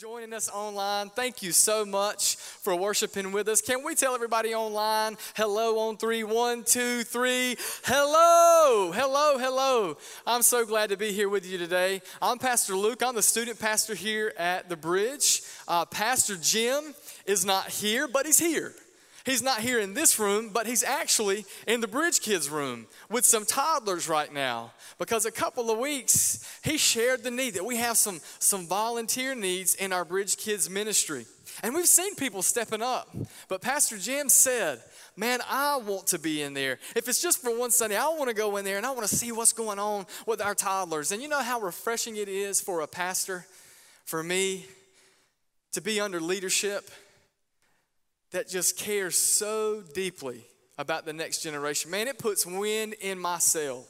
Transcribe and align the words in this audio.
joining 0.00 0.32
us 0.32 0.48
online. 0.48 1.10
Thank 1.10 1.42
you 1.42 1.52
so 1.52 1.84
much 1.84 2.36
for 2.36 2.74
worshiping 2.74 3.32
with 3.32 3.48
us. 3.48 3.60
Can 3.60 3.84
we 3.84 3.94
tell 3.94 4.14
everybody 4.14 4.54
online 4.54 5.18
hello 5.36 5.78
on 5.78 5.98
three? 5.98 6.24
One, 6.24 6.64
two, 6.64 7.02
three. 7.02 7.56
Hello, 7.84 8.92
hello, 8.92 9.36
hello. 9.36 9.98
I'm 10.26 10.40
so 10.40 10.64
glad 10.64 10.88
to 10.88 10.96
be 10.96 11.12
here 11.12 11.28
with 11.28 11.44
you 11.44 11.58
today. 11.58 12.00
I'm 12.22 12.38
Pastor 12.38 12.74
Luke. 12.74 13.02
I'm 13.02 13.14
the 13.14 13.20
student 13.20 13.58
pastor 13.58 13.94
here 13.94 14.32
at 14.38 14.70
the 14.70 14.76
Bridge. 14.76 15.42
Uh, 15.68 15.84
pastor 15.84 16.38
Jim 16.40 16.94
is 17.26 17.44
not 17.44 17.68
here, 17.68 18.08
but 18.08 18.24
he's 18.24 18.38
here. 18.38 18.72
He's 19.24 19.42
not 19.42 19.60
here 19.60 19.78
in 19.80 19.94
this 19.94 20.18
room, 20.18 20.50
but 20.52 20.66
he's 20.66 20.82
actually 20.82 21.44
in 21.66 21.80
the 21.80 21.88
Bridge 21.88 22.20
Kids 22.20 22.48
room 22.48 22.86
with 23.10 23.24
some 23.24 23.44
toddlers 23.44 24.08
right 24.08 24.32
now. 24.32 24.72
Because 24.98 25.26
a 25.26 25.30
couple 25.30 25.70
of 25.70 25.78
weeks, 25.78 26.46
he 26.64 26.78
shared 26.78 27.22
the 27.22 27.30
need 27.30 27.54
that 27.54 27.64
we 27.64 27.76
have 27.76 27.96
some, 27.96 28.20
some 28.38 28.66
volunteer 28.66 29.34
needs 29.34 29.74
in 29.74 29.92
our 29.92 30.04
Bridge 30.04 30.36
Kids 30.36 30.70
ministry. 30.70 31.26
And 31.62 31.74
we've 31.74 31.86
seen 31.86 32.14
people 32.14 32.42
stepping 32.42 32.82
up. 32.82 33.14
But 33.48 33.60
Pastor 33.60 33.98
Jim 33.98 34.28
said, 34.28 34.80
Man, 35.16 35.40
I 35.50 35.76
want 35.76 36.06
to 36.08 36.18
be 36.18 36.40
in 36.40 36.54
there. 36.54 36.78
If 36.96 37.08
it's 37.08 37.20
just 37.20 37.42
for 37.42 37.56
one 37.58 37.70
Sunday, 37.70 37.96
I 37.96 38.08
want 38.08 38.28
to 38.28 38.34
go 38.34 38.56
in 38.56 38.64
there 38.64 38.78
and 38.78 38.86
I 38.86 38.90
want 38.92 39.06
to 39.06 39.14
see 39.14 39.32
what's 39.32 39.52
going 39.52 39.78
on 39.78 40.06
with 40.24 40.40
our 40.40 40.54
toddlers. 40.54 41.12
And 41.12 41.20
you 41.20 41.28
know 41.28 41.42
how 41.42 41.60
refreshing 41.60 42.16
it 42.16 42.28
is 42.28 42.60
for 42.60 42.80
a 42.80 42.86
pastor, 42.86 43.44
for 44.06 44.22
me, 44.22 44.66
to 45.72 45.82
be 45.82 46.00
under 46.00 46.20
leadership 46.20 46.88
that 48.32 48.48
just 48.48 48.76
cares 48.78 49.16
so 49.16 49.82
deeply 49.94 50.44
about 50.78 51.04
the 51.04 51.12
next 51.12 51.42
generation. 51.42 51.90
Man, 51.90 52.08
it 52.08 52.18
puts 52.18 52.46
wind 52.46 52.94
in 53.00 53.18
my 53.18 53.38
sail. 53.38 53.84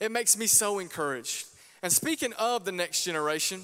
It 0.00 0.10
makes 0.10 0.36
me 0.36 0.46
so 0.46 0.78
encouraged. 0.78 1.46
And 1.82 1.92
speaking 1.92 2.32
of 2.34 2.64
the 2.64 2.72
next 2.72 3.04
generation, 3.04 3.62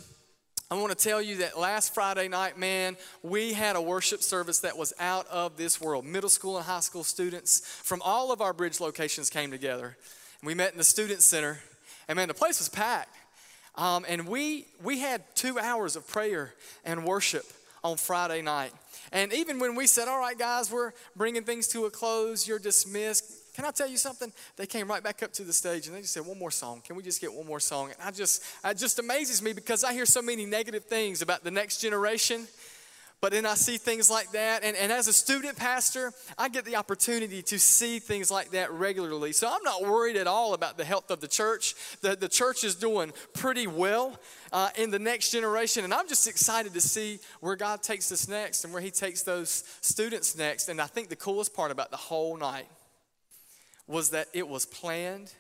I 0.70 0.74
want 0.76 0.96
to 0.96 0.96
tell 0.96 1.20
you 1.20 1.38
that 1.38 1.58
last 1.58 1.92
Friday 1.92 2.28
night, 2.28 2.56
man, 2.56 2.96
we 3.22 3.52
had 3.52 3.76
a 3.76 3.82
worship 3.82 4.22
service 4.22 4.60
that 4.60 4.78
was 4.78 4.94
out 4.98 5.26
of 5.26 5.56
this 5.56 5.80
world. 5.80 6.06
Middle 6.06 6.30
school 6.30 6.56
and 6.56 6.64
high 6.64 6.80
school 6.80 7.04
students 7.04 7.60
from 7.60 8.00
all 8.02 8.32
of 8.32 8.40
our 8.40 8.54
bridge 8.54 8.80
locations 8.80 9.28
came 9.28 9.50
together. 9.50 9.96
And 10.40 10.46
we 10.46 10.54
met 10.54 10.72
in 10.72 10.78
the 10.78 10.84
student 10.84 11.20
center, 11.20 11.60
and 12.08 12.16
man, 12.16 12.28
the 12.28 12.34
place 12.34 12.58
was 12.58 12.68
packed. 12.70 13.14
Um, 13.74 14.06
and 14.08 14.26
we 14.26 14.66
we 14.82 14.98
had 15.00 15.22
two 15.34 15.58
hours 15.58 15.96
of 15.96 16.06
prayer 16.06 16.54
and 16.84 17.04
worship 17.04 17.44
on 17.84 17.96
Friday 17.96 18.42
night. 18.42 18.72
And 19.12 19.32
even 19.32 19.58
when 19.58 19.74
we 19.74 19.86
said, 19.86 20.08
all 20.08 20.18
right, 20.18 20.38
guys, 20.38 20.70
we're 20.70 20.92
bringing 21.16 21.44
things 21.44 21.68
to 21.68 21.84
a 21.86 21.90
close, 21.90 22.46
you're 22.46 22.58
dismissed. 22.58 23.54
Can 23.54 23.66
I 23.66 23.70
tell 23.70 23.88
you 23.88 23.98
something? 23.98 24.32
They 24.56 24.66
came 24.66 24.88
right 24.88 25.02
back 25.02 25.22
up 25.22 25.32
to 25.34 25.42
the 25.42 25.52
stage 25.52 25.86
and 25.86 25.94
they 25.94 26.00
just 26.00 26.14
said, 26.14 26.24
one 26.24 26.38
more 26.38 26.50
song. 26.50 26.80
Can 26.84 26.96
we 26.96 27.02
just 27.02 27.20
get 27.20 27.32
one 27.32 27.46
more 27.46 27.60
song? 27.60 27.90
And 27.90 27.96
I 28.02 28.10
just, 28.10 28.42
it 28.64 28.78
just 28.78 28.98
amazes 28.98 29.42
me 29.42 29.52
because 29.52 29.84
I 29.84 29.92
hear 29.92 30.06
so 30.06 30.22
many 30.22 30.46
negative 30.46 30.84
things 30.84 31.20
about 31.20 31.44
the 31.44 31.50
next 31.50 31.78
generation. 31.78 32.46
But 33.22 33.30
then 33.30 33.46
I 33.46 33.54
see 33.54 33.78
things 33.78 34.10
like 34.10 34.32
that. 34.32 34.64
And, 34.64 34.76
and 34.76 34.90
as 34.90 35.06
a 35.06 35.12
student 35.12 35.56
pastor, 35.56 36.12
I 36.36 36.48
get 36.48 36.64
the 36.64 36.74
opportunity 36.74 37.40
to 37.42 37.58
see 37.58 38.00
things 38.00 38.32
like 38.32 38.50
that 38.50 38.72
regularly. 38.72 39.30
So 39.30 39.46
I'm 39.48 39.62
not 39.62 39.82
worried 39.82 40.16
at 40.16 40.26
all 40.26 40.54
about 40.54 40.76
the 40.76 40.84
health 40.84 41.08
of 41.08 41.20
the 41.20 41.28
church. 41.28 41.76
The, 42.00 42.16
the 42.16 42.28
church 42.28 42.64
is 42.64 42.74
doing 42.74 43.12
pretty 43.32 43.68
well 43.68 44.18
uh, 44.52 44.70
in 44.76 44.90
the 44.90 44.98
next 44.98 45.30
generation. 45.30 45.84
And 45.84 45.94
I'm 45.94 46.08
just 46.08 46.26
excited 46.26 46.74
to 46.74 46.80
see 46.80 47.20
where 47.38 47.54
God 47.54 47.80
takes 47.80 48.10
us 48.10 48.26
next 48.26 48.64
and 48.64 48.72
where 48.72 48.82
He 48.82 48.90
takes 48.90 49.22
those 49.22 49.62
students 49.82 50.36
next. 50.36 50.68
And 50.68 50.80
I 50.80 50.86
think 50.86 51.08
the 51.08 51.14
coolest 51.14 51.54
part 51.54 51.70
about 51.70 51.92
the 51.92 51.96
whole 51.96 52.36
night 52.36 52.66
was 53.86 54.10
that 54.10 54.26
it 54.32 54.48
was 54.48 54.66
planned 54.66 55.32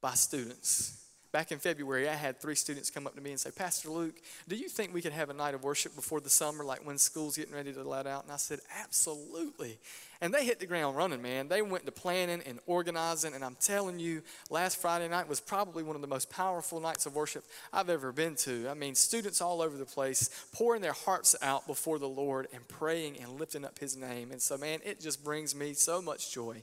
by 0.00 0.14
students. 0.14 1.01
Back 1.32 1.50
in 1.50 1.58
February, 1.58 2.10
I 2.10 2.14
had 2.14 2.38
three 2.38 2.54
students 2.54 2.90
come 2.90 3.06
up 3.06 3.14
to 3.14 3.22
me 3.22 3.30
and 3.30 3.40
say, 3.40 3.50
Pastor 3.50 3.88
Luke, 3.88 4.16
do 4.48 4.54
you 4.54 4.68
think 4.68 4.92
we 4.92 5.00
could 5.00 5.14
have 5.14 5.30
a 5.30 5.32
night 5.32 5.54
of 5.54 5.64
worship 5.64 5.96
before 5.96 6.20
the 6.20 6.28
summer, 6.28 6.62
like 6.62 6.86
when 6.86 6.98
school's 6.98 7.38
getting 7.38 7.54
ready 7.54 7.72
to 7.72 7.82
let 7.82 8.06
out? 8.06 8.24
And 8.24 8.32
I 8.32 8.36
said, 8.36 8.60
Absolutely. 8.78 9.78
And 10.20 10.32
they 10.32 10.44
hit 10.44 10.60
the 10.60 10.66
ground 10.66 10.94
running, 10.94 11.22
man. 11.22 11.48
They 11.48 11.62
went 11.62 11.86
to 11.86 11.90
planning 11.90 12.42
and 12.46 12.58
organizing. 12.66 13.34
And 13.34 13.42
I'm 13.42 13.56
telling 13.60 13.98
you, 13.98 14.22
last 14.50 14.76
Friday 14.76 15.08
night 15.08 15.26
was 15.26 15.40
probably 15.40 15.82
one 15.82 15.96
of 15.96 16.02
the 16.02 16.06
most 16.06 16.28
powerful 16.28 16.80
nights 16.80 17.06
of 17.06 17.14
worship 17.14 17.44
I've 17.72 17.88
ever 17.88 18.12
been 18.12 18.36
to. 18.36 18.68
I 18.68 18.74
mean, 18.74 18.94
students 18.94 19.40
all 19.40 19.62
over 19.62 19.78
the 19.78 19.86
place 19.86 20.28
pouring 20.52 20.82
their 20.82 20.92
hearts 20.92 21.34
out 21.40 21.66
before 21.66 21.98
the 21.98 22.08
Lord 22.08 22.46
and 22.52 22.68
praying 22.68 23.16
and 23.20 23.40
lifting 23.40 23.64
up 23.64 23.78
His 23.78 23.96
name. 23.96 24.32
And 24.32 24.40
so, 24.40 24.58
man, 24.58 24.80
it 24.84 25.00
just 25.00 25.24
brings 25.24 25.54
me 25.54 25.72
so 25.72 26.02
much 26.02 26.30
joy 26.30 26.62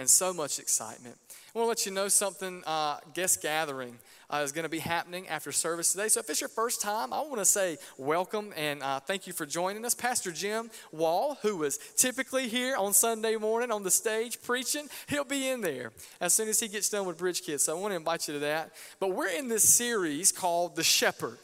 and 0.00 0.08
so 0.08 0.32
much 0.32 0.58
excitement. 0.58 1.14
I 1.54 1.58
want 1.58 1.66
to 1.66 1.68
let 1.68 1.84
you 1.84 1.92
know 1.92 2.08
something 2.08 2.62
uh, 2.66 3.00
guest 3.12 3.42
gathering 3.42 3.98
uh, 4.30 4.40
is 4.42 4.50
going 4.50 4.62
to 4.62 4.70
be 4.70 4.78
happening 4.78 5.28
after 5.28 5.52
service 5.52 5.92
today. 5.92 6.08
So 6.08 6.20
if 6.20 6.30
it's 6.30 6.40
your 6.40 6.48
first 6.48 6.80
time, 6.80 7.12
I 7.12 7.20
want 7.20 7.36
to 7.36 7.44
say 7.44 7.76
welcome 7.98 8.54
and 8.56 8.82
uh, 8.82 9.00
thank 9.00 9.26
you 9.26 9.34
for 9.34 9.44
joining 9.44 9.84
us. 9.84 9.92
Pastor 9.92 10.32
Jim 10.32 10.70
Wall, 10.90 11.36
who 11.42 11.62
is 11.64 11.78
typically 11.96 12.48
here 12.48 12.76
on 12.78 12.94
Sunday 12.94 13.36
morning 13.36 13.70
on 13.70 13.82
the 13.82 13.90
stage 13.90 14.40
preaching, 14.40 14.88
he'll 15.06 15.22
be 15.22 15.48
in 15.48 15.60
there 15.60 15.92
as 16.18 16.32
soon 16.32 16.48
as 16.48 16.58
he 16.58 16.68
gets 16.68 16.88
done 16.88 17.04
with 17.04 17.18
Bridge 17.18 17.42
Kids. 17.42 17.64
So 17.64 17.76
I 17.76 17.78
want 17.78 17.92
to 17.92 17.96
invite 17.96 18.26
you 18.26 18.32
to 18.34 18.40
that. 18.40 18.72
But 19.00 19.08
we're 19.08 19.28
in 19.28 19.48
this 19.48 19.68
series 19.68 20.32
called 20.32 20.76
The 20.76 20.82
Shepherd. 20.84 21.36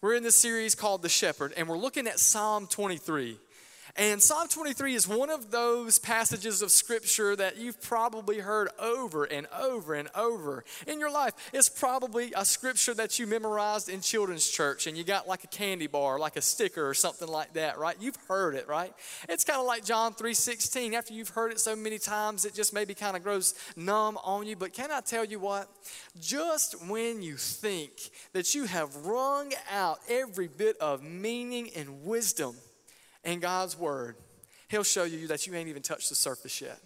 We're 0.00 0.14
in 0.14 0.22
this 0.22 0.36
series 0.36 0.74
called 0.74 1.02
The 1.02 1.10
Shepherd, 1.10 1.52
and 1.58 1.68
we're 1.68 1.76
looking 1.76 2.06
at 2.06 2.18
Psalm 2.18 2.68
23. 2.68 3.36
And 3.98 4.22
Psalm 4.22 4.46
23 4.46 4.94
is 4.94 5.08
one 5.08 5.28
of 5.28 5.50
those 5.50 5.98
passages 5.98 6.62
of 6.62 6.70
scripture 6.70 7.34
that 7.34 7.56
you've 7.56 7.82
probably 7.82 8.38
heard 8.38 8.68
over 8.78 9.24
and 9.24 9.48
over 9.52 9.92
and 9.92 10.08
over 10.14 10.64
in 10.86 11.00
your 11.00 11.10
life. 11.10 11.32
It's 11.52 11.68
probably 11.68 12.32
a 12.36 12.44
scripture 12.44 12.94
that 12.94 13.18
you 13.18 13.26
memorized 13.26 13.88
in 13.88 14.00
children's 14.00 14.48
church 14.48 14.86
and 14.86 14.96
you 14.96 15.02
got 15.02 15.26
like 15.26 15.42
a 15.42 15.48
candy 15.48 15.88
bar, 15.88 16.20
like 16.20 16.36
a 16.36 16.40
sticker 16.40 16.88
or 16.88 16.94
something 16.94 17.26
like 17.26 17.54
that, 17.54 17.76
right? 17.76 17.96
You've 17.98 18.18
heard 18.28 18.54
it, 18.54 18.68
right? 18.68 18.94
It's 19.28 19.42
kind 19.42 19.58
of 19.58 19.66
like 19.66 19.84
John 19.84 20.14
3:16. 20.14 20.94
After 20.94 21.12
you've 21.12 21.30
heard 21.30 21.50
it 21.50 21.58
so 21.58 21.74
many 21.74 21.98
times, 21.98 22.44
it 22.44 22.54
just 22.54 22.72
maybe 22.72 22.94
kind 22.94 23.16
of 23.16 23.24
grows 23.24 23.56
numb 23.74 24.16
on 24.22 24.46
you. 24.46 24.54
But 24.54 24.74
can 24.74 24.92
I 24.92 25.00
tell 25.00 25.24
you 25.24 25.40
what? 25.40 25.68
Just 26.20 26.86
when 26.86 27.20
you 27.20 27.36
think 27.36 27.90
that 28.32 28.54
you 28.54 28.66
have 28.66 28.94
wrung 28.94 29.54
out 29.72 29.98
every 30.08 30.46
bit 30.46 30.76
of 30.76 31.02
meaning 31.02 31.70
and 31.74 32.04
wisdom 32.04 32.54
in 33.28 33.40
God's 33.40 33.78
word, 33.78 34.16
He'll 34.68 34.82
show 34.82 35.04
you 35.04 35.28
that 35.28 35.46
you 35.46 35.54
ain't 35.54 35.68
even 35.68 35.82
touched 35.82 36.08
the 36.08 36.14
surface 36.14 36.60
yet. 36.60 36.78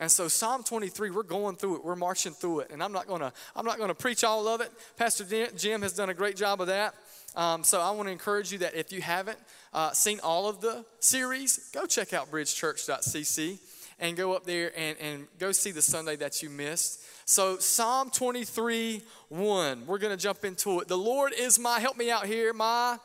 And 0.00 0.10
so 0.10 0.26
Psalm 0.26 0.64
23, 0.64 1.10
we're 1.10 1.22
going 1.22 1.56
through 1.56 1.76
it. 1.76 1.84
We're 1.84 1.94
marching 1.96 2.32
through 2.32 2.60
it. 2.60 2.70
And 2.72 2.82
I'm 2.82 2.92
not 2.92 3.06
gonna, 3.06 3.32
I'm 3.54 3.64
not 3.64 3.78
gonna 3.78 3.94
preach 3.94 4.24
all 4.24 4.48
of 4.48 4.60
it. 4.60 4.70
Pastor 4.96 5.24
Jim 5.56 5.82
has 5.82 5.92
done 5.92 6.10
a 6.10 6.14
great 6.14 6.36
job 6.36 6.60
of 6.60 6.66
that. 6.68 6.94
Um, 7.36 7.64
so 7.64 7.80
I 7.80 7.90
want 7.92 8.08
to 8.08 8.12
encourage 8.12 8.52
you 8.52 8.58
that 8.58 8.74
if 8.74 8.92
you 8.92 9.02
haven't 9.02 9.38
uh, 9.72 9.92
seen 9.92 10.20
all 10.22 10.48
of 10.48 10.60
the 10.60 10.84
series, 11.00 11.70
go 11.72 11.86
check 11.86 12.12
out 12.12 12.30
bridgechurch.cc 12.30 13.58
and 14.00 14.16
go 14.16 14.32
up 14.34 14.44
there 14.44 14.72
and, 14.76 14.96
and 14.98 15.26
go 15.38 15.52
see 15.52 15.70
the 15.70 15.82
Sunday 15.82 16.16
that 16.16 16.42
you 16.42 16.50
missed. 16.50 17.00
So 17.26 17.58
Psalm 17.58 18.10
23, 18.10 19.02
1, 19.28 19.86
we're 19.86 19.98
to 19.98 20.16
jump 20.16 20.44
into 20.44 20.80
it. 20.80 20.88
The 20.88 20.98
Lord 20.98 21.32
is 21.36 21.58
my, 21.58 21.80
help 21.80 21.96
me 21.96 22.10
out 22.10 22.26
here, 22.26 22.52
my 22.52 22.98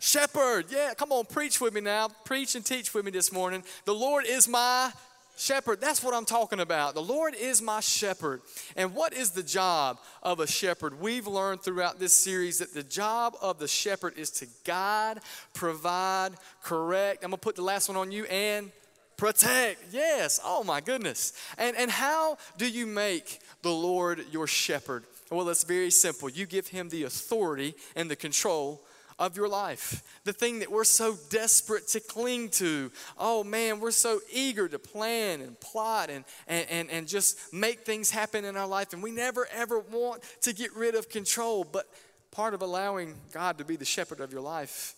Shepherd. 0.00 0.66
Yeah, 0.70 0.94
come 0.96 1.12
on, 1.12 1.24
preach 1.24 1.60
with 1.60 1.74
me 1.74 1.80
now. 1.80 2.08
Preach 2.24 2.54
and 2.54 2.64
teach 2.64 2.94
with 2.94 3.04
me 3.04 3.10
this 3.10 3.32
morning. 3.32 3.64
The 3.84 3.94
Lord 3.94 4.24
is 4.26 4.48
my 4.48 4.92
shepherd. 5.36 5.80
That's 5.80 6.02
what 6.02 6.14
I'm 6.14 6.24
talking 6.24 6.60
about. 6.60 6.94
The 6.94 7.02
Lord 7.02 7.34
is 7.34 7.62
my 7.62 7.80
shepherd. 7.80 8.42
And 8.76 8.94
what 8.94 9.12
is 9.12 9.30
the 9.30 9.42
job 9.42 9.98
of 10.22 10.40
a 10.40 10.46
shepherd? 10.46 11.00
We've 11.00 11.26
learned 11.26 11.62
throughout 11.62 11.98
this 11.98 12.12
series 12.12 12.58
that 12.58 12.74
the 12.74 12.82
job 12.82 13.36
of 13.40 13.58
the 13.58 13.68
shepherd 13.68 14.18
is 14.18 14.30
to 14.32 14.46
guide, 14.64 15.20
provide, 15.54 16.32
correct. 16.62 17.24
I'm 17.24 17.30
going 17.30 17.38
to 17.38 17.44
put 17.44 17.56
the 17.56 17.62
last 17.62 17.88
one 17.88 17.96
on 17.96 18.12
you 18.12 18.24
and 18.24 18.70
protect. 19.16 19.82
Yes. 19.92 20.40
Oh 20.44 20.64
my 20.64 20.80
goodness. 20.80 21.32
And 21.58 21.76
and 21.76 21.90
how 21.90 22.38
do 22.56 22.68
you 22.68 22.86
make 22.86 23.40
the 23.62 23.72
Lord 23.72 24.24
your 24.30 24.46
shepherd? 24.46 25.04
Well, 25.30 25.48
it's 25.50 25.64
very 25.64 25.90
simple. 25.90 26.30
You 26.30 26.46
give 26.46 26.68
him 26.68 26.88
the 26.88 27.02
authority 27.02 27.74
and 27.94 28.10
the 28.10 28.16
control 28.16 28.80
of 29.18 29.36
your 29.36 29.48
life. 29.48 30.02
The 30.24 30.32
thing 30.32 30.60
that 30.60 30.70
we're 30.70 30.84
so 30.84 31.16
desperate 31.30 31.88
to 31.88 32.00
cling 32.00 32.50
to. 32.50 32.92
Oh 33.18 33.42
man, 33.42 33.80
we're 33.80 33.90
so 33.90 34.20
eager 34.32 34.68
to 34.68 34.78
plan 34.78 35.40
and 35.40 35.58
plot 35.60 36.10
and, 36.10 36.24
and, 36.46 36.66
and, 36.70 36.90
and 36.90 37.08
just 37.08 37.52
make 37.52 37.80
things 37.80 38.10
happen 38.10 38.44
in 38.44 38.56
our 38.56 38.66
life. 38.66 38.92
And 38.92 39.02
we 39.02 39.10
never 39.10 39.48
ever 39.52 39.80
want 39.80 40.22
to 40.42 40.52
get 40.52 40.74
rid 40.74 40.94
of 40.94 41.08
control. 41.08 41.64
But 41.64 41.86
part 42.30 42.54
of 42.54 42.62
allowing 42.62 43.14
God 43.32 43.58
to 43.58 43.64
be 43.64 43.76
the 43.76 43.84
shepherd 43.84 44.20
of 44.20 44.32
your 44.32 44.42
life 44.42 44.94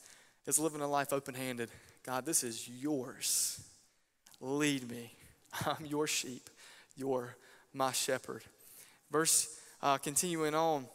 is 0.47 0.59
living 0.59 0.81
a 0.81 0.89
life 0.89 1.13
open 1.13 1.35
handed. 1.35 1.71
God, 2.05 2.27
this 2.27 2.45
is 2.45 2.69
yours. 2.69 3.63
Lead 4.41 4.91
me. 4.91 5.13
I'm 5.67 5.87
your 5.87 6.07
sheep. 6.07 6.51
You're 6.97 7.37
my 7.73 7.93
shepherd. 7.93 8.43
Verse 9.11 9.57
uh, 9.83 9.97
continuing 9.99 10.55
on 10.55 10.87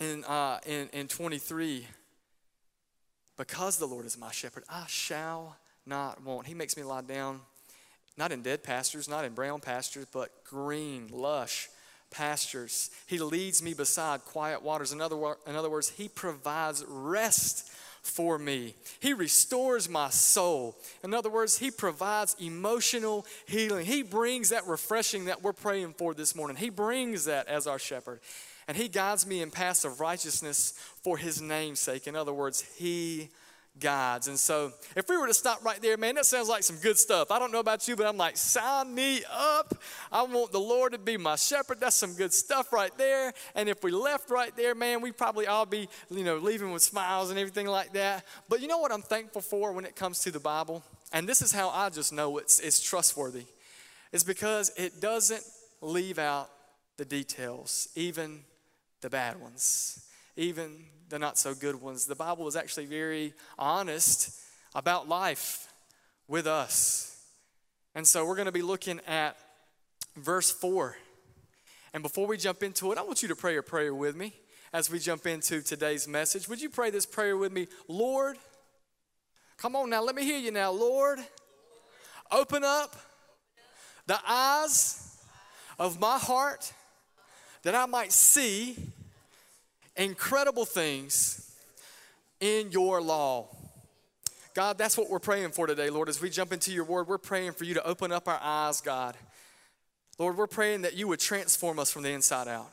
in, 0.00 0.24
uh, 0.24 0.58
in, 0.66 0.88
in 0.92 1.08
23 1.08 1.86
because 3.38 3.78
the 3.78 3.86
Lord 3.86 4.04
is 4.04 4.18
my 4.18 4.30
shepherd, 4.32 4.64
I 4.68 4.84
shall 4.88 5.56
not 5.86 6.22
want. 6.22 6.46
He 6.46 6.54
makes 6.54 6.76
me 6.76 6.82
lie 6.82 7.00
down, 7.00 7.40
not 8.18 8.32
in 8.32 8.42
dead 8.42 8.62
pastures, 8.62 9.08
not 9.08 9.24
in 9.24 9.32
brown 9.32 9.60
pastures, 9.60 10.06
but 10.12 10.44
green, 10.44 11.08
lush 11.10 11.70
pastures. 12.10 12.90
He 13.06 13.18
leads 13.18 13.62
me 13.62 13.74
beside 13.74 14.24
quiet 14.24 14.62
waters. 14.62 14.92
In 14.92 15.00
other, 15.00 15.16
in 15.46 15.56
other 15.56 15.70
words, 15.70 15.88
He 15.90 16.08
provides 16.08 16.84
rest 16.86 17.70
for 18.02 18.38
me. 18.38 18.74
He 19.00 19.12
restores 19.12 19.88
my 19.88 20.10
soul. 20.10 20.76
In 21.04 21.14
other 21.14 21.30
words, 21.30 21.58
He 21.58 21.70
provides 21.70 22.34
emotional 22.40 23.26
healing. 23.46 23.86
He 23.86 24.02
brings 24.02 24.50
that 24.50 24.66
refreshing 24.66 25.26
that 25.26 25.42
we're 25.42 25.52
praying 25.52 25.94
for 25.94 26.14
this 26.14 26.34
morning. 26.34 26.56
He 26.56 26.70
brings 26.70 27.26
that 27.26 27.48
as 27.48 27.66
our 27.66 27.78
shepherd. 27.78 28.20
And 28.68 28.76
He 28.76 28.88
guides 28.88 29.26
me 29.26 29.42
in 29.42 29.50
paths 29.50 29.84
of 29.84 29.98
righteousness 29.98 30.74
for 31.02 31.16
His 31.16 31.40
name's 31.40 31.80
sake. 31.80 32.06
In 32.06 32.14
other 32.14 32.32
words, 32.32 32.60
He 32.76 33.30
guides. 33.80 34.28
And 34.28 34.38
so, 34.38 34.72
if 34.96 35.08
we 35.08 35.16
were 35.16 35.26
to 35.26 35.34
stop 35.34 35.64
right 35.64 35.80
there, 35.80 35.96
man, 35.96 36.16
that 36.16 36.26
sounds 36.26 36.48
like 36.48 36.62
some 36.62 36.76
good 36.76 36.98
stuff. 36.98 37.30
I 37.30 37.38
don't 37.38 37.52
know 37.52 37.60
about 37.60 37.86
you, 37.88 37.96
but 37.96 38.06
I'm 38.06 38.16
like, 38.16 38.36
sign 38.36 38.94
me 38.94 39.22
up. 39.30 39.74
I 40.12 40.22
want 40.22 40.52
the 40.52 40.60
Lord 40.60 40.92
to 40.92 40.98
be 40.98 41.16
my 41.16 41.36
shepherd. 41.36 41.80
That's 41.80 41.96
some 41.96 42.14
good 42.14 42.32
stuff 42.32 42.72
right 42.72 42.96
there. 42.98 43.32
And 43.54 43.68
if 43.68 43.82
we 43.82 43.90
left 43.90 44.30
right 44.30 44.54
there, 44.56 44.74
man, 44.74 45.00
we'd 45.00 45.16
probably 45.16 45.46
all 45.46 45.66
be, 45.66 45.88
you 46.10 46.24
know, 46.24 46.36
leaving 46.36 46.72
with 46.72 46.82
smiles 46.82 47.30
and 47.30 47.38
everything 47.38 47.66
like 47.66 47.92
that. 47.94 48.24
But 48.48 48.60
you 48.60 48.68
know 48.68 48.78
what 48.78 48.92
I'm 48.92 49.02
thankful 49.02 49.42
for 49.42 49.72
when 49.72 49.84
it 49.84 49.96
comes 49.96 50.20
to 50.20 50.30
the 50.30 50.40
Bible? 50.40 50.82
And 51.12 51.28
this 51.28 51.42
is 51.42 51.52
how 51.52 51.70
I 51.70 51.88
just 51.88 52.12
know 52.12 52.38
it's, 52.38 52.60
it's 52.60 52.80
trustworthy. 52.80 53.46
It's 54.12 54.24
because 54.24 54.72
it 54.76 55.00
doesn't 55.00 55.42
leave 55.80 56.18
out 56.18 56.50
the 56.96 57.04
details, 57.04 57.88
even 57.94 58.40
the 59.00 59.10
bad 59.10 59.40
ones, 59.40 60.06
even 60.36 60.84
the 61.08 61.18
not 61.18 61.38
so 61.38 61.54
good 61.54 61.80
ones. 61.80 62.06
The 62.06 62.14
Bible 62.14 62.48
is 62.48 62.56
actually 62.56 62.86
very 62.86 63.34
honest 63.58 64.40
about 64.74 65.08
life 65.08 65.72
with 66.26 66.46
us. 66.46 67.24
And 67.94 68.06
so 68.06 68.24
we're 68.24 68.36
going 68.36 68.46
to 68.46 68.52
be 68.52 68.62
looking 68.62 69.00
at 69.06 69.36
verse 70.16 70.50
4. 70.50 70.96
And 71.94 72.02
before 72.02 72.26
we 72.26 72.36
jump 72.36 72.62
into 72.62 72.92
it, 72.92 72.98
I 72.98 73.02
want 73.02 73.22
you 73.22 73.28
to 73.28 73.36
pray 73.36 73.56
a 73.56 73.62
prayer 73.62 73.94
with 73.94 74.14
me 74.14 74.34
as 74.72 74.90
we 74.90 74.98
jump 74.98 75.26
into 75.26 75.62
today's 75.62 76.06
message. 76.06 76.48
Would 76.48 76.60
you 76.60 76.68
pray 76.68 76.90
this 76.90 77.06
prayer 77.06 77.36
with 77.36 77.52
me? 77.52 77.66
Lord, 77.88 78.36
come 79.56 79.74
on 79.74 79.90
now, 79.90 80.02
let 80.02 80.14
me 80.14 80.24
hear 80.24 80.38
you 80.38 80.50
now. 80.50 80.70
Lord, 80.70 81.18
open 82.30 82.62
up 82.64 82.94
the 84.06 84.18
eyes 84.26 85.18
of 85.78 85.98
my 85.98 86.18
heart 86.18 86.72
that 87.68 87.74
I 87.74 87.84
might 87.84 88.12
see 88.12 88.76
incredible 89.94 90.64
things 90.64 91.54
in 92.40 92.72
your 92.72 93.02
law. 93.02 93.46
God, 94.54 94.78
that's 94.78 94.96
what 94.96 95.10
we're 95.10 95.18
praying 95.18 95.50
for 95.50 95.66
today, 95.66 95.90
Lord. 95.90 96.08
As 96.08 96.22
we 96.22 96.30
jump 96.30 96.54
into 96.54 96.72
your 96.72 96.84
word, 96.84 97.08
we're 97.08 97.18
praying 97.18 97.52
for 97.52 97.64
you 97.64 97.74
to 97.74 97.86
open 97.86 98.10
up 98.10 98.26
our 98.26 98.40
eyes, 98.42 98.80
God. 98.80 99.18
Lord, 100.18 100.38
we're 100.38 100.46
praying 100.46 100.80
that 100.80 100.96
you 100.96 101.08
would 101.08 101.20
transform 101.20 101.78
us 101.78 101.90
from 101.90 102.04
the 102.04 102.10
inside 102.10 102.48
out. 102.48 102.70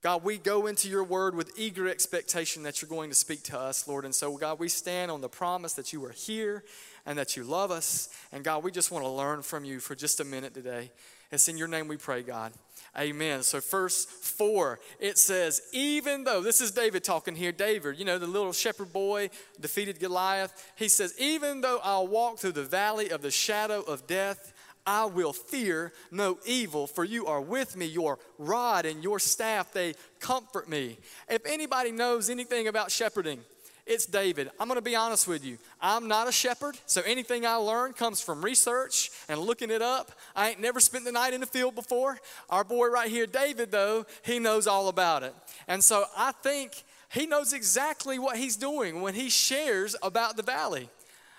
God, 0.00 0.24
we 0.24 0.38
go 0.38 0.66
into 0.66 0.88
your 0.88 1.04
word 1.04 1.34
with 1.34 1.52
eager 1.58 1.86
expectation 1.86 2.62
that 2.62 2.80
you're 2.80 2.88
going 2.88 3.10
to 3.10 3.14
speak 3.14 3.42
to 3.42 3.58
us, 3.58 3.86
Lord. 3.86 4.06
And 4.06 4.14
so, 4.14 4.34
God, 4.38 4.58
we 4.58 4.70
stand 4.70 5.10
on 5.10 5.20
the 5.20 5.28
promise 5.28 5.74
that 5.74 5.92
you 5.92 6.02
are 6.06 6.12
here 6.12 6.64
and 7.04 7.18
that 7.18 7.36
you 7.36 7.44
love 7.44 7.70
us. 7.70 8.08
And 8.32 8.42
God, 8.42 8.64
we 8.64 8.70
just 8.70 8.90
want 8.90 9.04
to 9.04 9.10
learn 9.10 9.42
from 9.42 9.66
you 9.66 9.78
for 9.78 9.94
just 9.94 10.20
a 10.20 10.24
minute 10.24 10.54
today. 10.54 10.90
It's 11.30 11.48
in 11.48 11.58
your 11.58 11.68
name 11.68 11.86
we 11.86 11.98
pray, 11.98 12.22
God. 12.22 12.54
Amen. 12.98 13.42
So, 13.42 13.60
verse 13.60 14.06
4, 14.06 14.80
it 15.00 15.18
says, 15.18 15.60
even 15.72 16.24
though, 16.24 16.40
this 16.40 16.62
is 16.62 16.70
David 16.70 17.04
talking 17.04 17.34
here, 17.34 17.52
David, 17.52 17.98
you 17.98 18.06
know, 18.06 18.18
the 18.18 18.26
little 18.26 18.54
shepherd 18.54 18.92
boy 18.92 19.28
defeated 19.60 20.00
Goliath. 20.00 20.72
He 20.76 20.88
says, 20.88 21.14
even 21.18 21.60
though 21.60 21.78
I'll 21.82 22.06
walk 22.06 22.38
through 22.38 22.52
the 22.52 22.64
valley 22.64 23.10
of 23.10 23.20
the 23.20 23.30
shadow 23.30 23.82
of 23.82 24.06
death, 24.06 24.54
I 24.86 25.06
will 25.06 25.32
fear 25.32 25.92
no 26.10 26.38
evil, 26.46 26.86
for 26.86 27.04
you 27.04 27.26
are 27.26 27.40
with 27.40 27.76
me. 27.76 27.86
Your 27.86 28.18
rod 28.38 28.86
and 28.86 29.02
your 29.02 29.18
staff, 29.18 29.72
they 29.72 29.94
comfort 30.20 30.68
me. 30.68 30.98
If 31.28 31.44
anybody 31.44 31.90
knows 31.90 32.30
anything 32.30 32.68
about 32.68 32.90
shepherding, 32.92 33.40
it's 33.86 34.04
David. 34.04 34.50
I'm 34.58 34.66
going 34.66 34.78
to 34.78 34.82
be 34.82 34.96
honest 34.96 35.28
with 35.28 35.44
you. 35.44 35.58
I'm 35.80 36.08
not 36.08 36.28
a 36.28 36.32
shepherd, 36.32 36.76
so 36.86 37.02
anything 37.06 37.46
I 37.46 37.54
learn 37.54 37.92
comes 37.92 38.20
from 38.20 38.44
research 38.44 39.10
and 39.28 39.38
looking 39.38 39.70
it 39.70 39.80
up. 39.80 40.12
I 40.34 40.50
ain't 40.50 40.60
never 40.60 40.80
spent 40.80 41.04
the 41.04 41.12
night 41.12 41.34
in 41.34 41.40
the 41.40 41.46
field 41.46 41.74
before. 41.74 42.18
Our 42.50 42.64
boy 42.64 42.88
right 42.88 43.08
here, 43.08 43.26
David, 43.26 43.70
though, 43.70 44.04
he 44.22 44.38
knows 44.38 44.66
all 44.66 44.88
about 44.88 45.22
it. 45.22 45.34
And 45.68 45.82
so 45.82 46.04
I 46.16 46.32
think 46.32 46.82
he 47.10 47.26
knows 47.26 47.52
exactly 47.52 48.18
what 48.18 48.36
he's 48.36 48.56
doing 48.56 49.00
when 49.02 49.14
he 49.14 49.30
shares 49.30 49.94
about 50.02 50.36
the 50.36 50.42
valley. 50.42 50.90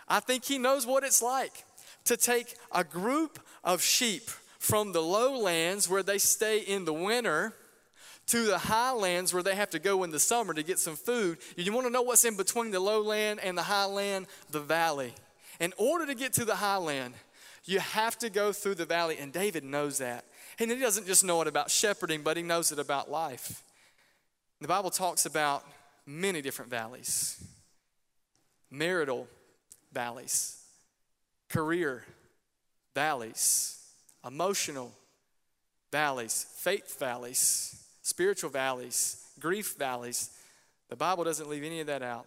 I 0.07 0.21
think 0.21 0.45
he 0.45 0.57
knows 0.57 0.85
what 0.85 1.03
it's 1.03 1.21
like 1.21 1.65
to 2.05 2.15
take 2.15 2.55
a 2.71 2.83
group 2.83 3.39
of 3.63 3.81
sheep 3.81 4.29
from 4.59 4.93
the 4.93 5.01
lowlands 5.01 5.89
where 5.89 6.03
they 6.03 6.17
stay 6.17 6.59
in 6.59 6.85
the 6.85 6.93
winter 6.93 7.53
to 8.27 8.45
the 8.45 8.57
highlands 8.57 9.33
where 9.33 9.43
they 9.43 9.55
have 9.55 9.69
to 9.71 9.79
go 9.79 10.03
in 10.03 10.11
the 10.11 10.19
summer 10.19 10.53
to 10.53 10.63
get 10.63 10.79
some 10.79 10.95
food. 10.95 11.37
You 11.55 11.71
want 11.71 11.87
to 11.87 11.91
know 11.91 12.01
what's 12.01 12.25
in 12.25 12.35
between 12.35 12.71
the 12.71 12.79
lowland 12.79 13.39
and 13.41 13.57
the 13.57 13.63
highland? 13.63 14.27
The 14.51 14.59
valley. 14.59 15.13
In 15.59 15.73
order 15.77 16.05
to 16.05 16.13
get 16.13 16.33
to 16.33 16.45
the 16.45 16.55
highland, 16.55 17.13
you 17.65 17.79
have 17.79 18.17
to 18.19 18.29
go 18.29 18.51
through 18.51 18.75
the 18.75 18.85
valley, 18.85 19.17
and 19.19 19.33
David 19.33 19.63
knows 19.63 19.97
that. 19.97 20.25
And 20.59 20.69
he 20.69 20.77
doesn't 20.77 21.07
just 21.07 21.23
know 21.23 21.41
it 21.41 21.47
about 21.47 21.71
shepherding, 21.71 22.21
but 22.21 22.37
he 22.37 22.43
knows 22.43 22.71
it 22.71 22.79
about 22.79 23.09
life. 23.09 23.63
The 24.59 24.67
Bible 24.67 24.89
talks 24.89 25.25
about 25.25 25.63
many 26.05 26.41
different 26.41 26.71
valleys 26.71 27.43
marital 28.69 29.27
valleys, 29.93 30.61
career 31.49 32.03
valleys, 32.93 33.81
emotional 34.25 34.91
valleys, 35.91 36.45
faith 36.57 36.99
valleys 36.99 37.86
spiritual 38.07 38.49
valleys, 38.49 39.21
grief 39.37 39.75
valleys. 39.77 40.29
The 40.87 40.95
Bible 40.95 41.25
doesn't 41.25 41.49
leave 41.49 41.65
any 41.65 41.81
of 41.81 41.87
that 41.87 42.01
out. 42.01 42.25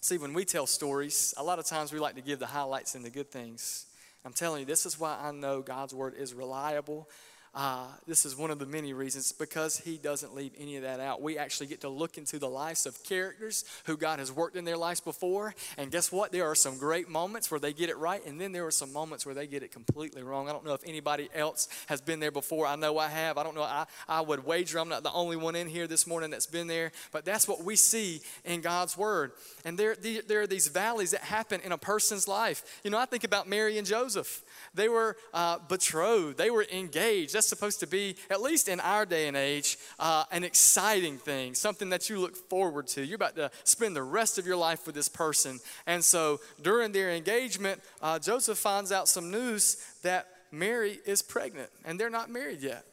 See, 0.00 0.16
when 0.16 0.32
we 0.32 0.46
tell 0.46 0.66
stories, 0.66 1.34
a 1.36 1.44
lot 1.44 1.58
of 1.58 1.66
times 1.66 1.92
we 1.92 1.98
like 1.98 2.14
to 2.14 2.22
give 2.22 2.38
the 2.38 2.46
highlights 2.46 2.94
and 2.94 3.04
the 3.04 3.10
good 3.10 3.30
things. 3.30 3.84
I'm 4.24 4.32
telling 4.32 4.60
you, 4.60 4.66
this 4.66 4.86
is 4.86 4.98
why 4.98 5.18
I 5.20 5.30
know 5.30 5.60
God's 5.60 5.94
word 5.94 6.14
is 6.18 6.32
reliable 6.32 7.06
uh, 7.54 7.86
this 8.06 8.24
is 8.24 8.36
one 8.36 8.50
of 8.50 8.58
the 8.58 8.66
many 8.66 8.92
reasons 8.92 9.32
because 9.32 9.78
he 9.78 9.96
doesn't 9.96 10.34
leave 10.34 10.52
any 10.58 10.76
of 10.76 10.82
that 10.82 11.00
out. 11.00 11.22
We 11.22 11.38
actually 11.38 11.66
get 11.66 11.80
to 11.82 11.88
look 11.88 12.18
into 12.18 12.38
the 12.38 12.48
lives 12.48 12.86
of 12.86 13.02
characters 13.04 13.64
who 13.84 13.96
God 13.96 14.18
has 14.18 14.30
worked 14.30 14.56
in 14.56 14.64
their 14.64 14.76
lives 14.76 15.00
before. 15.00 15.54
And 15.76 15.90
guess 15.90 16.12
what? 16.12 16.32
There 16.32 16.46
are 16.46 16.54
some 16.54 16.78
great 16.78 17.08
moments 17.08 17.50
where 17.50 17.60
they 17.60 17.72
get 17.72 17.90
it 17.90 17.96
right, 17.96 18.24
and 18.26 18.40
then 18.40 18.52
there 18.52 18.66
are 18.66 18.70
some 18.70 18.92
moments 18.92 19.24
where 19.24 19.34
they 19.34 19.46
get 19.46 19.62
it 19.62 19.72
completely 19.72 20.22
wrong. 20.22 20.48
I 20.48 20.52
don't 20.52 20.64
know 20.64 20.74
if 20.74 20.82
anybody 20.86 21.28
else 21.34 21.68
has 21.86 22.00
been 22.00 22.20
there 22.20 22.30
before. 22.30 22.66
I 22.66 22.76
know 22.76 22.98
I 22.98 23.08
have. 23.08 23.38
I 23.38 23.42
don't 23.42 23.54
know. 23.54 23.62
I, 23.62 23.86
I 24.08 24.20
would 24.20 24.44
wager 24.44 24.78
I'm 24.78 24.88
not 24.88 25.02
the 25.02 25.12
only 25.12 25.36
one 25.36 25.56
in 25.56 25.66
here 25.66 25.86
this 25.86 26.06
morning 26.06 26.30
that's 26.30 26.46
been 26.46 26.66
there, 26.66 26.92
but 27.12 27.24
that's 27.24 27.48
what 27.48 27.64
we 27.64 27.76
see 27.76 28.20
in 28.44 28.60
God's 28.60 28.96
Word. 28.96 29.32
And 29.64 29.78
there, 29.78 29.96
there 29.96 30.42
are 30.42 30.46
these 30.46 30.68
valleys 30.68 31.10
that 31.12 31.22
happen 31.22 31.60
in 31.62 31.72
a 31.72 31.78
person's 31.78 32.28
life. 32.28 32.80
You 32.84 32.90
know, 32.90 32.98
I 32.98 33.06
think 33.06 33.24
about 33.24 33.48
Mary 33.48 33.78
and 33.78 33.86
Joseph. 33.86 34.42
They 34.74 34.88
were 34.88 35.16
uh, 35.32 35.58
betrothed, 35.68 36.38
they 36.38 36.50
were 36.50 36.66
engaged. 36.72 37.32
Supposed 37.46 37.80
to 37.80 37.86
be, 37.86 38.16
at 38.30 38.40
least 38.42 38.68
in 38.68 38.80
our 38.80 39.06
day 39.06 39.28
and 39.28 39.36
age, 39.36 39.78
uh, 39.98 40.24
an 40.32 40.44
exciting 40.44 41.18
thing, 41.18 41.54
something 41.54 41.90
that 41.90 42.08
you 42.08 42.18
look 42.18 42.36
forward 42.36 42.86
to. 42.88 43.04
You're 43.04 43.16
about 43.16 43.36
to 43.36 43.50
spend 43.64 43.94
the 43.94 44.02
rest 44.02 44.38
of 44.38 44.46
your 44.46 44.56
life 44.56 44.86
with 44.86 44.94
this 44.94 45.08
person. 45.08 45.60
And 45.86 46.04
so 46.04 46.40
during 46.62 46.92
their 46.92 47.10
engagement, 47.10 47.80
uh, 48.02 48.18
Joseph 48.18 48.58
finds 48.58 48.92
out 48.92 49.08
some 49.08 49.30
news 49.30 49.76
that 50.02 50.26
Mary 50.50 50.98
is 51.06 51.22
pregnant 51.22 51.70
and 51.84 51.98
they're 51.98 52.10
not 52.10 52.30
married 52.30 52.60
yet. 52.60 52.84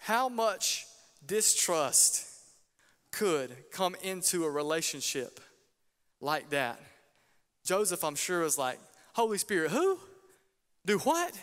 How 0.00 0.28
much 0.28 0.86
distrust 1.24 2.26
could 3.10 3.56
come 3.72 3.96
into 4.02 4.44
a 4.44 4.50
relationship 4.50 5.40
like 6.20 6.50
that? 6.50 6.80
Joseph, 7.64 8.04
I'm 8.04 8.14
sure, 8.14 8.42
was 8.42 8.58
like, 8.58 8.78
Holy 9.14 9.38
Spirit, 9.38 9.72
who? 9.72 9.98
Do 10.84 10.98
what? 10.98 11.36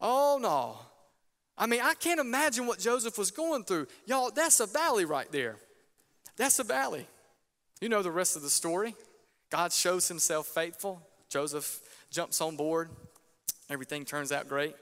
Oh, 0.00 0.38
no. 0.40 0.78
I 1.58 1.66
mean, 1.66 1.80
I 1.82 1.94
can't 1.94 2.20
imagine 2.20 2.66
what 2.66 2.78
Joseph 2.78 3.16
was 3.16 3.30
going 3.30 3.64
through. 3.64 3.86
Y'all, 4.06 4.30
that's 4.30 4.60
a 4.60 4.66
valley 4.66 5.04
right 5.04 5.30
there. 5.32 5.56
That's 6.36 6.58
a 6.58 6.64
valley. 6.64 7.06
You 7.80 7.88
know 7.88 8.02
the 8.02 8.10
rest 8.10 8.36
of 8.36 8.42
the 8.42 8.50
story. 8.50 8.94
God 9.50 9.72
shows 9.72 10.08
himself 10.08 10.46
faithful. 10.46 11.00
Joseph 11.28 11.80
jumps 12.10 12.40
on 12.40 12.56
board. 12.56 12.90
Everything 13.70 14.04
turns 14.04 14.32
out 14.32 14.48
great. 14.48 14.74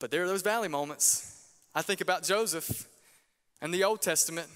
But 0.00 0.10
there 0.10 0.24
are 0.24 0.28
those 0.28 0.42
valley 0.42 0.68
moments. 0.68 1.48
I 1.74 1.82
think 1.82 2.00
about 2.00 2.22
Joseph 2.22 2.88
and 3.60 3.72
the 3.72 3.84
Old 3.84 4.00
Testament, 4.00 4.48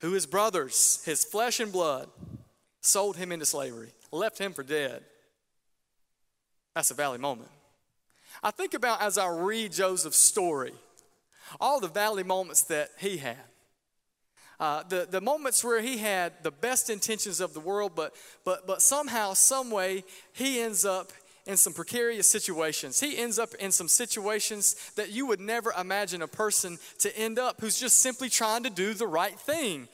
who 0.00 0.12
his 0.12 0.26
brothers, 0.26 1.02
his 1.04 1.24
flesh 1.24 1.60
and 1.60 1.72
blood, 1.72 2.08
sold 2.80 3.16
him 3.16 3.32
into 3.32 3.46
slavery, 3.46 3.92
left 4.10 4.38
him 4.38 4.52
for 4.52 4.62
dead. 4.62 5.02
That's 6.74 6.90
a 6.90 6.94
valley 6.94 7.18
moment. 7.18 7.50
I 8.42 8.50
think 8.50 8.74
about 8.74 9.00
as 9.00 9.18
I 9.18 9.28
read 9.28 9.72
Joseph's 9.72 10.18
story, 10.18 10.72
all 11.60 11.78
the 11.78 11.88
valley 11.88 12.24
moments 12.24 12.62
that 12.64 12.90
he 12.98 13.18
had. 13.18 13.36
Uh, 14.58 14.82
the, 14.88 15.06
the 15.10 15.20
moments 15.20 15.64
where 15.64 15.80
he 15.80 15.98
had 15.98 16.32
the 16.42 16.50
best 16.50 16.90
intentions 16.90 17.40
of 17.40 17.54
the 17.54 17.60
world, 17.60 17.92
but, 17.94 18.14
but, 18.44 18.66
but 18.66 18.82
somehow, 18.82 19.32
some 19.32 19.70
way, 19.70 20.04
he 20.32 20.60
ends 20.60 20.84
up 20.84 21.12
in 21.46 21.56
some 21.56 21.72
precarious 21.72 22.28
situations. 22.28 23.00
He 23.00 23.18
ends 23.18 23.38
up 23.38 23.54
in 23.56 23.72
some 23.72 23.88
situations 23.88 24.76
that 24.96 25.10
you 25.10 25.26
would 25.26 25.40
never 25.40 25.72
imagine 25.72 26.22
a 26.22 26.28
person 26.28 26.78
to 26.98 27.16
end 27.18 27.38
up 27.38 27.60
who's 27.60 27.78
just 27.78 27.98
simply 28.00 28.28
trying 28.28 28.62
to 28.62 28.70
do 28.70 28.94
the 28.94 29.06
right 29.06 29.38
thing. 29.38 29.88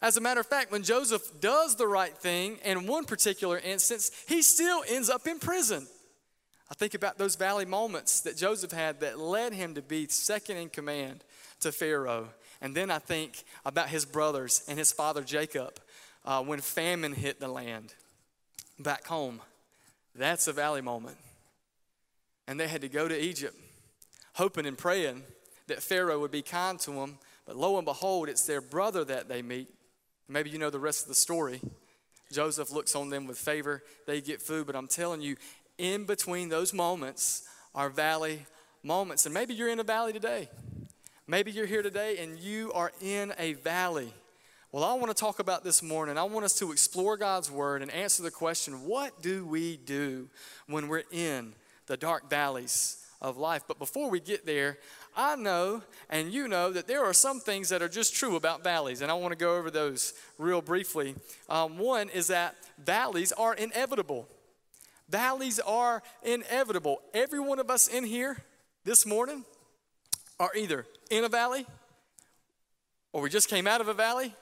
As 0.00 0.16
a 0.16 0.20
matter 0.20 0.40
of 0.40 0.46
fact, 0.46 0.72
when 0.72 0.82
Joseph 0.82 1.40
does 1.40 1.76
the 1.76 1.86
right 1.86 2.16
thing 2.16 2.58
in 2.64 2.86
one 2.86 3.04
particular 3.04 3.58
instance, 3.58 4.10
he 4.26 4.42
still 4.42 4.82
ends 4.88 5.10
up 5.10 5.26
in 5.26 5.38
prison. 5.38 5.86
I 6.70 6.74
think 6.74 6.94
about 6.94 7.18
those 7.18 7.36
valley 7.36 7.66
moments 7.66 8.20
that 8.22 8.36
Joseph 8.36 8.72
had 8.72 9.00
that 9.00 9.18
led 9.18 9.52
him 9.52 9.74
to 9.74 9.82
be 9.82 10.06
second 10.08 10.56
in 10.56 10.70
command 10.70 11.22
to 11.60 11.72
Pharaoh. 11.72 12.28
And 12.60 12.74
then 12.74 12.90
I 12.90 12.98
think 12.98 13.44
about 13.64 13.88
his 13.88 14.04
brothers 14.04 14.62
and 14.66 14.78
his 14.78 14.92
father 14.92 15.22
Jacob 15.22 15.78
uh, 16.24 16.42
when 16.42 16.60
famine 16.60 17.12
hit 17.12 17.38
the 17.38 17.48
land 17.48 17.94
back 18.78 19.06
home. 19.06 19.40
That's 20.14 20.48
a 20.48 20.52
valley 20.52 20.80
moment. 20.80 21.16
And 22.46 22.58
they 22.58 22.68
had 22.68 22.80
to 22.82 22.88
go 22.88 23.08
to 23.08 23.18
Egypt, 23.18 23.56
hoping 24.34 24.66
and 24.66 24.78
praying 24.78 25.22
that 25.66 25.82
Pharaoh 25.82 26.20
would 26.20 26.30
be 26.30 26.42
kind 26.42 26.78
to 26.80 26.92
them. 26.92 27.18
But 27.46 27.56
lo 27.56 27.76
and 27.76 27.84
behold, 27.84 28.28
it's 28.28 28.46
their 28.46 28.60
brother 28.60 29.04
that 29.04 29.28
they 29.28 29.42
meet. 29.42 29.68
Maybe 30.28 30.50
you 30.50 30.58
know 30.58 30.70
the 30.70 30.78
rest 30.78 31.02
of 31.02 31.08
the 31.08 31.14
story. 31.14 31.60
Joseph 32.32 32.72
looks 32.72 32.94
on 32.96 33.10
them 33.10 33.26
with 33.26 33.38
favor. 33.38 33.82
They 34.06 34.20
get 34.20 34.40
food. 34.40 34.66
But 34.66 34.76
I'm 34.76 34.88
telling 34.88 35.20
you, 35.20 35.36
in 35.78 36.04
between 36.04 36.48
those 36.48 36.72
moments 36.72 37.48
are 37.74 37.88
valley 37.88 38.46
moments. 38.82 39.24
And 39.26 39.34
maybe 39.34 39.54
you're 39.54 39.68
in 39.68 39.80
a 39.80 39.84
valley 39.84 40.12
today. 40.12 40.48
Maybe 41.26 41.50
you're 41.50 41.66
here 41.66 41.82
today 41.82 42.18
and 42.18 42.38
you 42.38 42.72
are 42.72 42.92
in 43.00 43.32
a 43.38 43.54
valley. 43.54 44.12
Well, 44.72 44.84
I 44.84 44.94
want 44.94 45.08
to 45.08 45.18
talk 45.18 45.38
about 45.38 45.62
this 45.64 45.82
morning. 45.82 46.18
I 46.18 46.24
want 46.24 46.44
us 46.44 46.58
to 46.58 46.72
explore 46.72 47.16
God's 47.16 47.50
word 47.50 47.80
and 47.80 47.90
answer 47.90 48.22
the 48.22 48.30
question 48.30 48.86
what 48.86 49.22
do 49.22 49.46
we 49.46 49.76
do 49.76 50.28
when 50.66 50.88
we're 50.88 51.04
in 51.12 51.54
the 51.86 51.96
dark 51.96 52.28
valleys 52.28 53.06
of 53.20 53.36
life? 53.36 53.62
But 53.68 53.78
before 53.78 54.10
we 54.10 54.20
get 54.20 54.44
there, 54.44 54.78
I 55.16 55.36
know 55.36 55.82
and 56.10 56.32
you 56.32 56.48
know 56.48 56.72
that 56.72 56.88
there 56.88 57.04
are 57.04 57.12
some 57.12 57.38
things 57.38 57.68
that 57.68 57.82
are 57.82 57.88
just 57.88 58.16
true 58.16 58.36
about 58.36 58.64
valleys, 58.64 59.00
and 59.00 59.10
I 59.10 59.14
want 59.14 59.30
to 59.30 59.38
go 59.38 59.56
over 59.56 59.70
those 59.70 60.12
real 60.38 60.60
briefly. 60.60 61.14
Um, 61.48 61.78
one 61.78 62.08
is 62.08 62.26
that 62.26 62.56
valleys 62.84 63.30
are 63.32 63.54
inevitable. 63.54 64.28
Valleys 65.08 65.60
are 65.60 66.02
inevitable. 66.22 67.00
Every 67.12 67.40
one 67.40 67.58
of 67.58 67.70
us 67.70 67.88
in 67.88 68.04
here 68.04 68.38
this 68.84 69.04
morning 69.06 69.44
are 70.40 70.50
either 70.56 70.86
in 71.10 71.24
a 71.24 71.28
valley 71.28 71.66
or 73.12 73.22
we 73.22 73.30
just 73.30 73.48
came 73.48 73.66
out 73.66 73.80
of 73.80 73.88
a 73.88 73.94
valley 73.94 74.34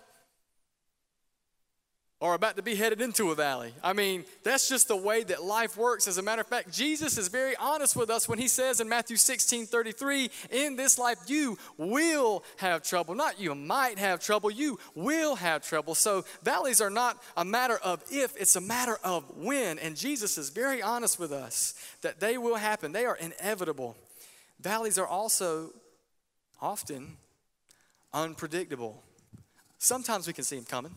or 2.22 2.34
about 2.34 2.54
to 2.54 2.62
be 2.62 2.76
headed 2.76 3.00
into 3.00 3.32
a 3.32 3.34
valley. 3.34 3.74
I 3.82 3.92
mean, 3.94 4.24
that's 4.44 4.68
just 4.68 4.86
the 4.86 4.96
way 4.96 5.24
that 5.24 5.42
life 5.42 5.76
works. 5.76 6.06
As 6.06 6.18
a 6.18 6.22
matter 6.22 6.40
of 6.40 6.46
fact, 6.46 6.72
Jesus 6.72 7.18
is 7.18 7.26
very 7.26 7.56
honest 7.56 7.96
with 7.96 8.10
us 8.10 8.28
when 8.28 8.38
he 8.38 8.46
says 8.46 8.80
in 8.80 8.88
Matthew 8.88 9.16
16 9.16 9.66
33, 9.66 10.30
in 10.52 10.76
this 10.76 11.00
life 11.00 11.18
you 11.26 11.58
will 11.76 12.44
have 12.58 12.84
trouble. 12.84 13.16
Not 13.16 13.40
you 13.40 13.56
might 13.56 13.98
have 13.98 14.20
trouble, 14.20 14.52
you 14.52 14.78
will 14.94 15.34
have 15.34 15.66
trouble. 15.66 15.96
So, 15.96 16.24
valleys 16.44 16.80
are 16.80 16.90
not 16.90 17.20
a 17.36 17.44
matter 17.44 17.76
of 17.78 18.04
if, 18.08 18.36
it's 18.36 18.54
a 18.54 18.60
matter 18.60 19.00
of 19.02 19.24
when. 19.36 19.80
And 19.80 19.96
Jesus 19.96 20.38
is 20.38 20.50
very 20.50 20.80
honest 20.80 21.18
with 21.18 21.32
us 21.32 21.74
that 22.02 22.20
they 22.20 22.38
will 22.38 22.54
happen, 22.54 22.92
they 22.92 23.04
are 23.04 23.16
inevitable. 23.16 23.96
Valleys 24.60 24.96
are 24.96 25.08
also 25.08 25.70
often 26.60 27.16
unpredictable. 28.14 29.02
Sometimes 29.78 30.28
we 30.28 30.32
can 30.32 30.44
see 30.44 30.54
them 30.54 30.66
coming. 30.66 30.94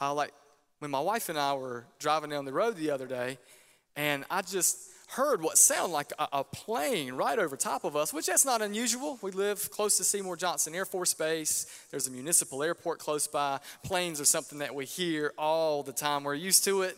Uh, 0.00 0.14
like 0.14 0.32
when 0.78 0.90
my 0.90 1.00
wife 1.00 1.28
and 1.28 1.38
I 1.38 1.54
were 1.54 1.86
driving 1.98 2.30
down 2.30 2.44
the 2.44 2.52
road 2.52 2.76
the 2.76 2.90
other 2.90 3.06
day, 3.06 3.38
and 3.96 4.24
I 4.30 4.42
just 4.42 4.78
heard 5.08 5.42
what 5.42 5.56
sounded 5.56 5.92
like 5.92 6.12
a, 6.18 6.28
a, 6.34 6.44
plane 6.44 7.14
right 7.14 7.38
over 7.38 7.56
top 7.56 7.84
of 7.84 7.96
us, 7.96 8.12
which 8.12 8.26
that's 8.26 8.44
not 8.44 8.60
unusual. 8.60 9.18
We 9.22 9.30
live 9.30 9.70
close 9.70 9.96
to 9.96 10.04
Seymour 10.04 10.36
Johnson 10.36 10.74
Air 10.74 10.84
Force 10.84 11.14
Base. 11.14 11.66
There's 11.90 12.06
a 12.06 12.10
municipal 12.10 12.62
airport 12.62 12.98
close 12.98 13.26
by. 13.26 13.58
Planes 13.82 14.20
are 14.20 14.26
something 14.26 14.58
that 14.58 14.74
we 14.74 14.84
hear 14.84 15.32
all 15.38 15.82
the 15.82 15.94
time. 15.94 16.24
We're 16.24 16.34
used 16.34 16.62
to 16.64 16.82
it. 16.82 16.96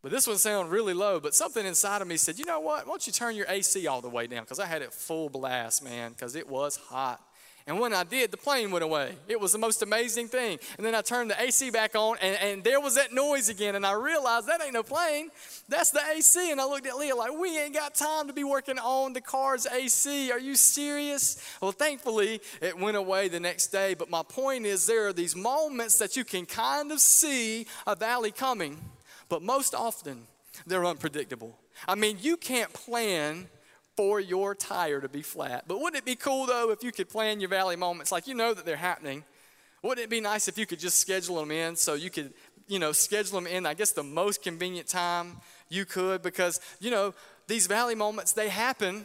But 0.00 0.12
this 0.12 0.28
one 0.28 0.38
sounded 0.38 0.70
really 0.70 0.94
low, 0.94 1.18
but 1.18 1.34
something 1.34 1.66
inside 1.66 2.00
of 2.00 2.06
me 2.06 2.16
said, 2.16 2.38
you 2.38 2.44
know 2.44 2.60
what? 2.60 2.86
Why 2.86 2.92
don't 2.92 3.06
you 3.06 3.12
turn 3.12 3.34
your 3.34 3.46
AC 3.48 3.84
all 3.88 4.00
the 4.00 4.08
way 4.08 4.28
down? 4.28 4.44
Because 4.44 4.60
I 4.60 4.66
had 4.66 4.80
it 4.80 4.92
full 4.92 5.28
blast, 5.28 5.82
man, 5.82 6.12
because 6.12 6.36
it 6.36 6.48
was 6.48 6.76
hot. 6.76 7.20
And 7.68 7.80
when 7.80 7.92
I 7.92 8.04
did, 8.04 8.30
the 8.30 8.36
plane 8.36 8.70
went 8.70 8.84
away. 8.84 9.16
It 9.26 9.40
was 9.40 9.50
the 9.50 9.58
most 9.58 9.82
amazing 9.82 10.28
thing. 10.28 10.60
And 10.76 10.86
then 10.86 10.94
I 10.94 11.02
turned 11.02 11.30
the 11.32 11.42
AC 11.42 11.70
back 11.70 11.96
on, 11.96 12.16
and, 12.22 12.36
and 12.40 12.62
there 12.62 12.80
was 12.80 12.94
that 12.94 13.12
noise 13.12 13.48
again. 13.48 13.74
And 13.74 13.84
I 13.84 13.94
realized 13.94 14.46
that 14.46 14.62
ain't 14.62 14.74
no 14.74 14.84
plane. 14.84 15.30
That's 15.68 15.90
the 15.90 16.00
AC. 16.14 16.52
And 16.52 16.60
I 16.60 16.64
looked 16.64 16.86
at 16.86 16.96
Leah 16.96 17.16
like, 17.16 17.36
we 17.36 17.58
ain't 17.58 17.74
got 17.74 17.96
time 17.96 18.28
to 18.28 18.32
be 18.32 18.44
working 18.44 18.78
on 18.78 19.14
the 19.14 19.20
car's 19.20 19.66
AC. 19.66 20.30
Are 20.30 20.38
you 20.38 20.54
serious? 20.54 21.42
Well, 21.60 21.72
thankfully, 21.72 22.40
it 22.60 22.78
went 22.78 22.96
away 22.96 23.26
the 23.26 23.40
next 23.40 23.68
day. 23.68 23.94
But 23.94 24.10
my 24.10 24.22
point 24.22 24.64
is, 24.64 24.86
there 24.86 25.08
are 25.08 25.12
these 25.12 25.34
moments 25.34 25.98
that 25.98 26.16
you 26.16 26.22
can 26.22 26.46
kind 26.46 26.92
of 26.92 27.00
see 27.00 27.66
a 27.84 27.96
valley 27.96 28.30
coming, 28.30 28.78
but 29.28 29.42
most 29.42 29.74
often, 29.74 30.28
they're 30.68 30.86
unpredictable. 30.86 31.58
I 31.88 31.96
mean, 31.96 32.18
you 32.20 32.36
can't 32.36 32.72
plan 32.72 33.48
for 33.96 34.20
your 34.20 34.54
tire 34.54 35.00
to 35.00 35.08
be 35.08 35.22
flat. 35.22 35.64
But 35.66 35.80
wouldn't 35.80 35.96
it 35.96 36.04
be 36.04 36.16
cool 36.16 36.46
though 36.46 36.70
if 36.70 36.82
you 36.82 36.92
could 36.92 37.08
plan 37.08 37.40
your 37.40 37.48
valley 37.48 37.76
moments 37.76 38.12
like 38.12 38.26
you 38.26 38.34
know 38.34 38.52
that 38.54 38.64
they're 38.64 38.76
happening? 38.76 39.24
Wouldn't 39.82 40.04
it 40.04 40.10
be 40.10 40.20
nice 40.20 40.48
if 40.48 40.58
you 40.58 40.66
could 40.66 40.80
just 40.80 40.98
schedule 40.98 41.36
them 41.36 41.50
in 41.50 41.76
so 41.76 41.94
you 41.94 42.10
could, 42.10 42.32
you 42.66 42.78
know, 42.78 42.92
schedule 42.92 43.40
them 43.40 43.46
in, 43.46 43.66
I 43.66 43.74
guess, 43.74 43.92
the 43.92 44.02
most 44.02 44.42
convenient 44.42 44.88
time 44.88 45.36
you 45.68 45.84
could? 45.84 46.22
Because, 46.22 46.60
you 46.80 46.90
know, 46.90 47.14
these 47.46 47.66
valley 47.66 47.94
moments, 47.94 48.32
they 48.32 48.48
happen 48.48 49.04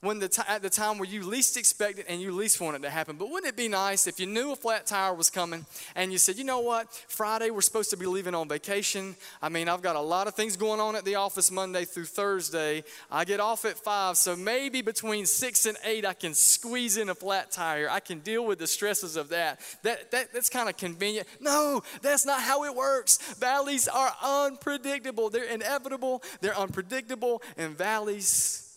when 0.00 0.20
the 0.20 0.28
t- 0.28 0.42
at 0.46 0.62
the 0.62 0.70
time 0.70 0.98
where 0.98 1.08
you 1.08 1.24
least 1.24 1.56
expect 1.56 1.98
it 1.98 2.06
and 2.08 2.20
you 2.20 2.30
least 2.30 2.60
want 2.60 2.76
it 2.76 2.82
to 2.82 2.90
happen. 2.90 3.16
But 3.16 3.30
wouldn't 3.30 3.52
it 3.52 3.56
be 3.56 3.66
nice 3.66 4.06
if 4.06 4.20
you 4.20 4.26
knew 4.26 4.52
a 4.52 4.56
flat 4.56 4.86
tire 4.86 5.12
was 5.12 5.28
coming 5.28 5.66
and 5.96 6.12
you 6.12 6.18
said, 6.18 6.36
you 6.36 6.44
know 6.44 6.60
what, 6.60 6.92
Friday 7.08 7.50
we're 7.50 7.62
supposed 7.62 7.90
to 7.90 7.96
be 7.96 8.06
leaving 8.06 8.34
on 8.34 8.48
vacation. 8.48 9.16
I 9.42 9.48
mean, 9.48 9.68
I've 9.68 9.82
got 9.82 9.96
a 9.96 10.00
lot 10.00 10.28
of 10.28 10.34
things 10.34 10.56
going 10.56 10.78
on 10.78 10.94
at 10.94 11.04
the 11.04 11.16
office 11.16 11.50
Monday 11.50 11.84
through 11.84 12.04
Thursday. 12.04 12.84
I 13.10 13.24
get 13.24 13.40
off 13.40 13.64
at 13.64 13.76
five, 13.76 14.16
so 14.16 14.36
maybe 14.36 14.82
between 14.82 15.26
six 15.26 15.66
and 15.66 15.76
eight 15.84 16.06
I 16.06 16.14
can 16.14 16.32
squeeze 16.32 16.96
in 16.96 17.08
a 17.08 17.14
flat 17.14 17.50
tire. 17.50 17.88
I 17.90 18.00
can 18.00 18.20
deal 18.20 18.46
with 18.46 18.60
the 18.60 18.68
stresses 18.68 19.16
of 19.16 19.30
that. 19.30 19.60
That, 19.82 20.12
that 20.12 20.32
that's 20.32 20.48
kind 20.48 20.68
of 20.68 20.76
convenient. 20.76 21.26
No, 21.40 21.82
that's 22.02 22.24
not 22.24 22.40
how 22.40 22.64
it 22.64 22.74
works. 22.74 23.16
Valleys 23.34 23.88
are 23.88 24.12
unpredictable. 24.22 25.28
They're 25.30 25.44
inevitable. 25.44 26.22
They're 26.40 26.56
unpredictable, 26.56 27.42
and 27.56 27.76
valleys 27.76 28.67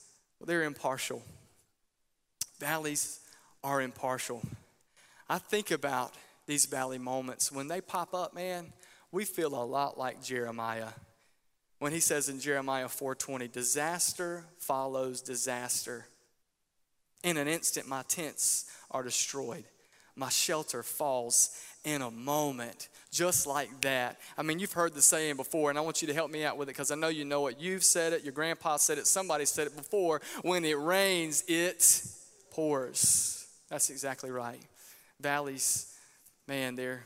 well, 0.41 0.47
they're 0.47 0.63
impartial. 0.63 1.21
Valleys 2.59 3.19
are 3.63 3.79
impartial. 3.79 4.41
I 5.29 5.37
think 5.37 5.69
about 5.69 6.15
these 6.47 6.65
valley 6.65 6.97
moments. 6.97 7.51
When 7.51 7.67
they 7.67 7.79
pop 7.79 8.15
up, 8.15 8.33
man, 8.33 8.73
we 9.11 9.23
feel 9.23 9.53
a 9.53 9.63
lot 9.63 9.99
like 9.99 10.23
Jeremiah. 10.23 10.93
When 11.77 11.91
he 11.91 11.99
says 11.99 12.27
in 12.27 12.39
Jeremiah 12.39 12.87
4:20, 12.87 13.47
disaster 13.47 14.45
follows 14.57 15.21
disaster. 15.21 16.07
In 17.23 17.37
an 17.37 17.47
instant, 17.47 17.87
my 17.87 18.01
tents 18.01 18.65
are 18.89 19.03
destroyed. 19.03 19.65
My 20.15 20.29
shelter 20.29 20.81
falls 20.81 21.51
in 21.83 22.01
a 22.01 22.11
moment 22.11 22.89
just 23.11 23.45
like 23.45 23.81
that. 23.81 24.19
I 24.37 24.43
mean, 24.43 24.59
you've 24.59 24.71
heard 24.71 24.93
the 24.93 25.01
saying 25.01 25.35
before, 25.35 25.69
and 25.69 25.77
I 25.77 25.81
want 25.81 26.01
you 26.01 26.07
to 26.07 26.13
help 26.13 26.31
me 26.31 26.45
out 26.45 26.57
with 26.57 26.69
it 26.69 26.71
because 26.71 26.91
I 26.91 26.95
know 26.95 27.09
you 27.09 27.25
know 27.25 27.47
it. 27.47 27.57
You've 27.59 27.83
said 27.83 28.13
it, 28.13 28.23
your 28.23 28.33
grandpa 28.33 28.77
said 28.77 28.97
it, 28.97 29.07
somebody 29.07 29.45
said 29.45 29.67
it 29.67 29.75
before. 29.75 30.21
When 30.43 30.63
it 30.63 30.79
rains, 30.79 31.43
it 31.47 32.05
pours. 32.51 33.47
That's 33.69 33.89
exactly 33.89 34.31
right. 34.31 34.61
Valleys, 35.19 35.93
man, 36.47 36.75
they're 36.75 37.03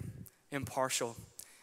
impartial. 0.52 1.16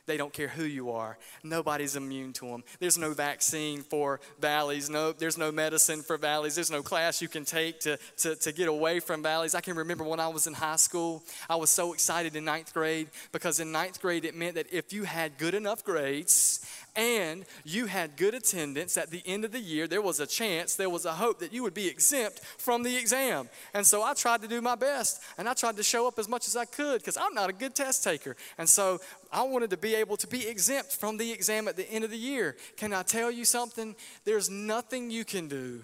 They 0.06 0.16
don't 0.16 0.32
care 0.32 0.48
who 0.48 0.64
you 0.64 0.90
are. 0.90 1.16
Nobody's 1.44 1.94
immune 1.94 2.32
to 2.34 2.46
them. 2.46 2.64
There's 2.80 2.98
no 2.98 3.12
vaccine 3.14 3.82
for 3.82 4.20
valleys. 4.40 4.90
No, 4.90 5.12
there's 5.12 5.38
no 5.38 5.52
medicine 5.52 6.02
for 6.02 6.16
valleys. 6.16 6.56
There's 6.56 6.72
no 6.72 6.82
class 6.82 7.22
you 7.22 7.28
can 7.28 7.44
take 7.44 7.78
to, 7.80 7.98
to, 8.18 8.34
to 8.34 8.52
get 8.52 8.68
away 8.68 8.98
from 8.98 9.22
valleys. 9.22 9.54
I 9.54 9.60
can 9.60 9.76
remember 9.76 10.02
when 10.02 10.18
I 10.18 10.28
was 10.28 10.48
in 10.48 10.54
high 10.54 10.76
school, 10.76 11.22
I 11.48 11.54
was 11.56 11.70
so 11.70 11.92
excited 11.92 12.34
in 12.34 12.44
ninth 12.44 12.74
grade 12.74 13.08
because 13.30 13.60
in 13.60 13.70
ninth 13.70 14.00
grade 14.00 14.24
it 14.24 14.34
meant 14.34 14.56
that 14.56 14.72
if 14.72 14.92
you 14.92 15.04
had 15.04 15.38
good 15.38 15.54
enough 15.54 15.84
grades 15.84 16.66
and 16.94 17.44
you 17.64 17.86
had 17.86 18.16
good 18.16 18.34
attendance 18.34 18.98
at 18.98 19.10
the 19.10 19.22
end 19.24 19.44
of 19.44 19.52
the 19.52 19.60
year, 19.60 19.86
there 19.86 20.02
was 20.02 20.20
a 20.20 20.26
chance, 20.26 20.74
there 20.74 20.90
was 20.90 21.06
a 21.06 21.12
hope 21.12 21.38
that 21.38 21.52
you 21.52 21.62
would 21.62 21.72
be 21.72 21.88
exempt 21.88 22.40
from 22.58 22.82
the 22.82 22.96
exam. 22.96 23.48
And 23.72 23.86
so 23.86 24.02
I 24.02 24.12
tried 24.12 24.42
to 24.42 24.48
do 24.48 24.60
my 24.60 24.74
best 24.74 25.22
and 25.38 25.48
I 25.48 25.54
tried 25.54 25.76
to 25.76 25.82
show 25.82 26.06
up 26.06 26.18
as 26.18 26.28
much 26.28 26.46
as 26.48 26.56
I 26.56 26.66
could 26.66 27.00
because 27.00 27.16
I'm 27.16 27.32
not 27.32 27.48
a 27.48 27.52
good 27.52 27.74
test 27.74 28.04
taker. 28.04 28.36
And 28.58 28.68
so 28.68 29.00
I 29.32 29.42
wanted 29.42 29.70
to 29.70 29.78
be 29.78 29.94
able 29.94 30.18
to 30.18 30.26
be 30.26 30.46
exempt 30.46 30.92
from 30.92 31.16
the 31.16 31.32
exam 31.32 31.66
at 31.66 31.76
the 31.76 31.90
end 31.90 32.04
of 32.04 32.10
the 32.10 32.18
year. 32.18 32.56
Can 32.76 32.92
I 32.92 33.02
tell 33.02 33.30
you 33.30 33.46
something? 33.46 33.96
There's 34.24 34.50
nothing 34.50 35.10
you 35.10 35.24
can 35.24 35.48
do. 35.48 35.82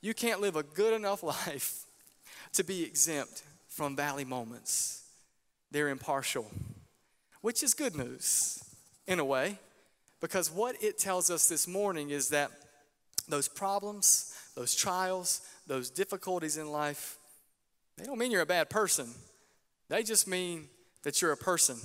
You 0.00 0.14
can't 0.14 0.40
live 0.40 0.56
a 0.56 0.62
good 0.62 0.94
enough 0.94 1.22
life 1.22 1.84
to 2.54 2.64
be 2.64 2.82
exempt 2.82 3.44
from 3.68 3.94
valley 3.94 4.24
moments. 4.24 5.04
They're 5.70 5.88
impartial, 5.88 6.50
which 7.40 7.62
is 7.62 7.74
good 7.74 7.94
news 7.94 8.62
in 9.06 9.18
a 9.18 9.24
way. 9.24 9.58
Because 10.20 10.50
what 10.50 10.82
it 10.82 10.98
tells 10.98 11.30
us 11.30 11.48
this 11.48 11.68
morning 11.68 12.10
is 12.10 12.30
that 12.30 12.50
those 13.28 13.48
problems, 13.48 14.34
those 14.54 14.74
trials, 14.74 15.40
those 15.66 15.90
difficulties 15.90 16.56
in 16.56 16.70
life, 16.70 17.18
they 17.98 18.04
don't 18.04 18.18
mean 18.18 18.30
you're 18.30 18.42
a 18.42 18.46
bad 18.46 18.70
person. 18.70 19.08
They 19.88 20.02
just 20.02 20.26
mean 20.26 20.68
that 21.02 21.20
you're 21.22 21.32
a 21.32 21.36
person. 21.36 21.76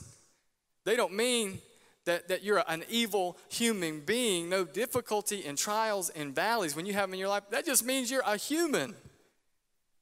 They 0.84 0.96
don't 0.96 1.14
mean 1.14 1.60
that, 2.06 2.28
that 2.30 2.44
you're 2.44 2.64
an 2.68 2.84
evil 2.90 3.38
human 3.50 4.02
being. 4.02 4.50
No 4.50 4.66
difficulty 4.66 5.46
and 5.46 5.58
trials 5.58 6.10
and 6.10 6.34
valleys 6.34 6.76
when 6.76 6.86
you 6.86 6.94
have 6.94 7.10
them 7.10 7.14
in 7.14 7.20
your 7.20 7.30
life. 7.30 7.44
That 7.52 7.66
just 7.66 7.86
means 7.86 8.10
you're 8.10 8.24
a 8.26 8.38
human. 8.38 8.96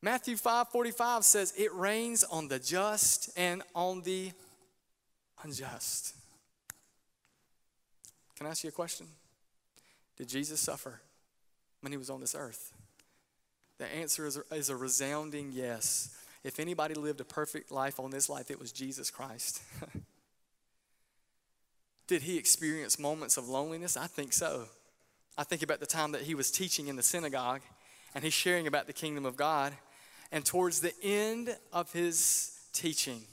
Matthew 0.01 0.37
5 0.37 0.69
45 0.69 1.25
says, 1.25 1.53
It 1.57 1.73
rains 1.73 2.23
on 2.23 2.47
the 2.47 2.59
just 2.59 3.29
and 3.37 3.61
on 3.75 4.01
the 4.03 4.31
unjust. 5.43 6.15
Can 8.39 8.47
I 8.47 8.51
ask 8.51 8.63
you 8.63 8.69
a 8.69 8.71
question? 8.71 9.05
Did 10.17 10.29
Jesus 10.29 10.61
suffer 10.61 11.01
when 11.81 11.91
he 11.91 11.97
was 11.97 12.09
on 12.09 12.21
this 12.21 12.33
earth? 12.33 12.71
The 13.79 13.85
answer 13.93 14.25
is 14.25 14.37
a, 14.37 14.55
is 14.55 14.69
a 14.69 14.77
resounding 14.77 15.51
yes. 15.51 16.17
If 16.45 16.57
anybody 16.57 16.93
lived 16.93 17.19
a 17.19 17.25
perfect 17.25 17.69
life 17.69 17.99
on 17.99 18.11
this 18.11 18.29
life, 18.29 18.49
it 18.49 18.57
was 18.57 18.71
Jesus 18.71 19.11
Christ. 19.11 19.61
Did 22.07 22.21
he 22.21 22.37
experience 22.37 22.97
moments 22.97 23.35
of 23.35 23.49
loneliness? 23.49 23.97
I 23.97 24.07
think 24.07 24.31
so. 24.31 24.67
I 25.37 25.43
think 25.43 25.61
about 25.61 25.81
the 25.81 25.85
time 25.85 26.13
that 26.13 26.21
he 26.21 26.33
was 26.33 26.49
teaching 26.49 26.87
in 26.87 26.95
the 26.95 27.03
synagogue 27.03 27.61
and 28.15 28.23
he's 28.23 28.33
sharing 28.33 28.67
about 28.67 28.87
the 28.87 28.93
kingdom 28.93 29.25
of 29.25 29.35
God. 29.35 29.73
And 30.31 30.45
towards 30.45 30.79
the 30.79 30.93
end 31.03 31.57
of 31.73 31.91
his 31.91 32.57
teaching, 32.71 33.23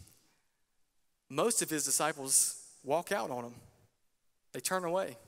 most 1.30 1.62
of 1.62 1.70
his 1.70 1.84
disciples 1.84 2.60
walk 2.82 3.12
out 3.12 3.30
on 3.30 3.44
him. 3.44 3.54
They 4.56 4.60
turn 4.60 4.84
away. 4.84 5.18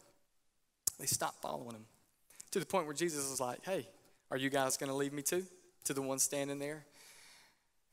They 0.98 1.04
stop 1.04 1.34
following 1.42 1.72
him. 1.72 1.84
To 2.52 2.60
the 2.60 2.64
point 2.64 2.86
where 2.86 2.94
Jesus 2.94 3.28
was 3.28 3.42
like, 3.42 3.62
Hey, 3.62 3.86
are 4.30 4.38
you 4.38 4.48
guys 4.48 4.78
going 4.78 4.88
to 4.88 4.96
leave 4.96 5.12
me 5.12 5.20
too? 5.20 5.44
To 5.84 5.92
the 5.92 6.00
one 6.00 6.18
standing 6.18 6.58
there. 6.58 6.86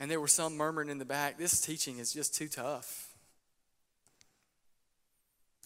And 0.00 0.10
there 0.10 0.18
were 0.18 0.28
some 0.28 0.56
murmuring 0.56 0.88
in 0.88 0.96
the 0.96 1.04
back, 1.04 1.36
This 1.36 1.60
teaching 1.60 1.98
is 1.98 2.10
just 2.10 2.34
too 2.34 2.48
tough. 2.48 3.08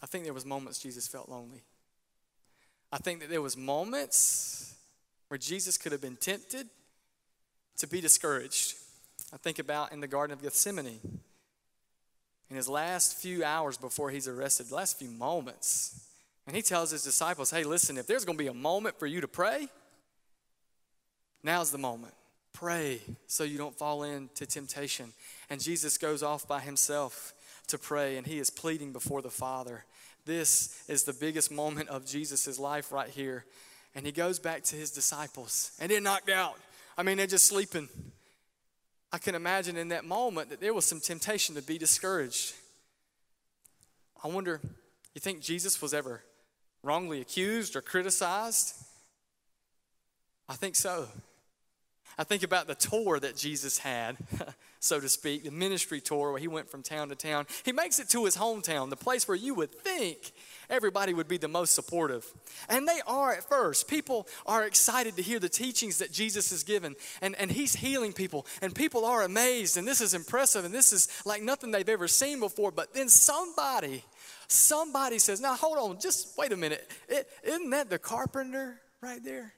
I 0.02 0.06
think 0.06 0.24
there 0.24 0.34
was 0.34 0.44
moments 0.44 0.80
Jesus 0.80 1.06
felt 1.06 1.28
lonely. 1.28 1.62
I 2.90 2.98
think 2.98 3.20
that 3.20 3.30
there 3.30 3.40
was 3.40 3.56
moments 3.56 4.74
where 5.28 5.38
Jesus 5.38 5.78
could 5.78 5.92
have 5.92 6.00
been 6.00 6.16
tempted 6.16 6.66
to 7.76 7.86
be 7.86 8.00
discouraged. 8.00 8.74
I 9.32 9.36
think 9.36 9.60
about 9.60 9.92
in 9.92 10.00
the 10.00 10.08
Garden 10.08 10.34
of 10.34 10.42
Gethsemane. 10.42 11.19
In 12.50 12.57
his 12.57 12.69
last 12.69 13.16
few 13.16 13.45
hours 13.45 13.76
before 13.76 14.11
he's 14.11 14.26
arrested, 14.26 14.69
the 14.69 14.75
last 14.75 14.99
few 14.99 15.09
moments, 15.09 16.09
and 16.47 16.57
he 16.57 16.62
tells 16.62 16.90
his 16.90 17.04
disciples, 17.04 17.50
Hey, 17.50 17.62
listen, 17.62 17.97
if 17.97 18.09
there's 18.09 18.25
going 18.25 18.37
to 18.37 18.42
be 18.42 18.49
a 18.49 18.54
moment 18.54 18.99
for 18.99 19.07
you 19.07 19.21
to 19.21 19.28
pray, 19.28 19.69
now's 21.45 21.71
the 21.71 21.78
moment. 21.78 22.14
Pray 22.52 23.00
so 23.28 23.45
you 23.45 23.57
don't 23.57 23.78
fall 23.78 24.02
into 24.02 24.47
temptation. 24.47 25.12
And 25.49 25.62
Jesus 25.62 25.97
goes 25.97 26.25
off 26.25 26.49
by 26.49 26.61
himself 26.61 27.35
to 27.69 27.78
pray, 27.78 28.16
and 28.16 28.26
he 28.26 28.40
is 28.40 28.50
pleading 28.50 28.92
before 28.92 29.23
the 29.23 29.30
Father. 29.30 29.85
This 30.26 30.83
is 30.88 31.04
the 31.04 31.12
biggest 31.12 31.52
moment 31.52 31.88
of 31.88 32.04
Jesus' 32.04 32.59
life 32.59 32.90
right 32.90 33.09
here. 33.09 33.45
And 33.95 34.04
he 34.04 34.12
goes 34.12 34.40
back 34.40 34.64
to 34.64 34.76
his 34.76 34.90
disciples, 34.90 35.71
and 35.80 35.90
they're 35.90 36.00
knocked 36.00 36.30
out. 36.30 36.57
I 36.99 37.04
mean, 37.04 37.16
they're 37.16 37.26
just 37.26 37.47
sleeping. 37.47 37.88
I 39.12 39.19
can 39.19 39.35
imagine 39.35 39.76
in 39.76 39.88
that 39.88 40.05
moment 40.05 40.50
that 40.50 40.61
there 40.61 40.73
was 40.73 40.85
some 40.85 41.00
temptation 41.00 41.55
to 41.57 41.62
be 41.62 41.79
discouraged. 41.79 42.55
I 44.23 44.29
wonder, 44.29 44.61
you 45.14 45.21
think 45.21 45.40
Jesus 45.40 45.83
was 45.83 45.93
ever 45.93 46.23
wrongly 46.83 47.21
accused 47.21 47.75
or 47.75 47.83
criticized? 47.83 48.75
I 50.49 50.55
think 50.55 50.76
so. 50.76 51.09
I 52.19 52.25
think 52.25 52.43
about 52.43 52.67
the 52.67 52.75
tour 52.75 53.19
that 53.19 53.37
Jesus 53.37 53.79
had, 53.79 54.17
so 54.81 55.00
to 55.00 55.09
speak, 55.09 55.45
the 55.45 55.50
ministry 55.50 56.00
tour 56.00 56.33
where 56.33 56.40
he 56.40 56.49
went 56.49 56.69
from 56.69 56.83
town 56.83 57.09
to 57.09 57.14
town. 57.14 57.47
He 57.64 57.73
makes 57.73 57.99
it 57.99 58.09
to 58.11 58.25
his 58.25 58.37
hometown, 58.37 58.90
the 58.90 58.97
place 58.97 59.26
where 59.26 59.37
you 59.37 59.55
would 59.55 59.73
think 59.73 60.33
everybody 60.70 61.12
would 61.12 61.28
be 61.28 61.36
the 61.36 61.48
most 61.48 61.74
supportive. 61.74 62.26
And 62.68 62.88
they 62.88 63.00
are 63.06 63.33
at 63.33 63.48
first. 63.48 63.88
People 63.88 64.26
are 64.46 64.64
excited 64.64 65.16
to 65.16 65.22
hear 65.22 65.38
the 65.38 65.48
teachings 65.48 65.98
that 65.98 66.12
Jesus 66.12 66.50
has 66.50 66.62
given, 66.62 66.96
and, 67.20 67.35
and 67.37 67.50
he's 67.50 67.74
healing 67.74 68.12
people, 68.12 68.46
and 68.62 68.74
people 68.74 69.04
are 69.04 69.22
amazed, 69.22 69.76
and 69.76 69.87
this 69.87 70.00
is 70.00 70.14
impressive, 70.14 70.64
and 70.64 70.72
this 70.72 70.92
is 70.92 71.09
like 71.26 71.42
nothing 71.42 71.70
they've 71.70 71.88
ever 71.88 72.09
seen 72.09 72.40
before. 72.40 72.70
But 72.70 72.94
then 72.94 73.09
somebody, 73.09 74.04
somebody 74.48 75.18
says, 75.18 75.40
Now 75.40 75.54
hold 75.54 75.78
on, 75.78 76.00
just 76.00 76.38
wait 76.38 76.52
a 76.52 76.56
minute. 76.56 76.90
is 77.09 77.24
isn't 77.42 77.70
that 77.70 77.90
the 77.90 77.98
carpenter 77.98 78.80
right 79.00 79.22
there? 79.22 79.52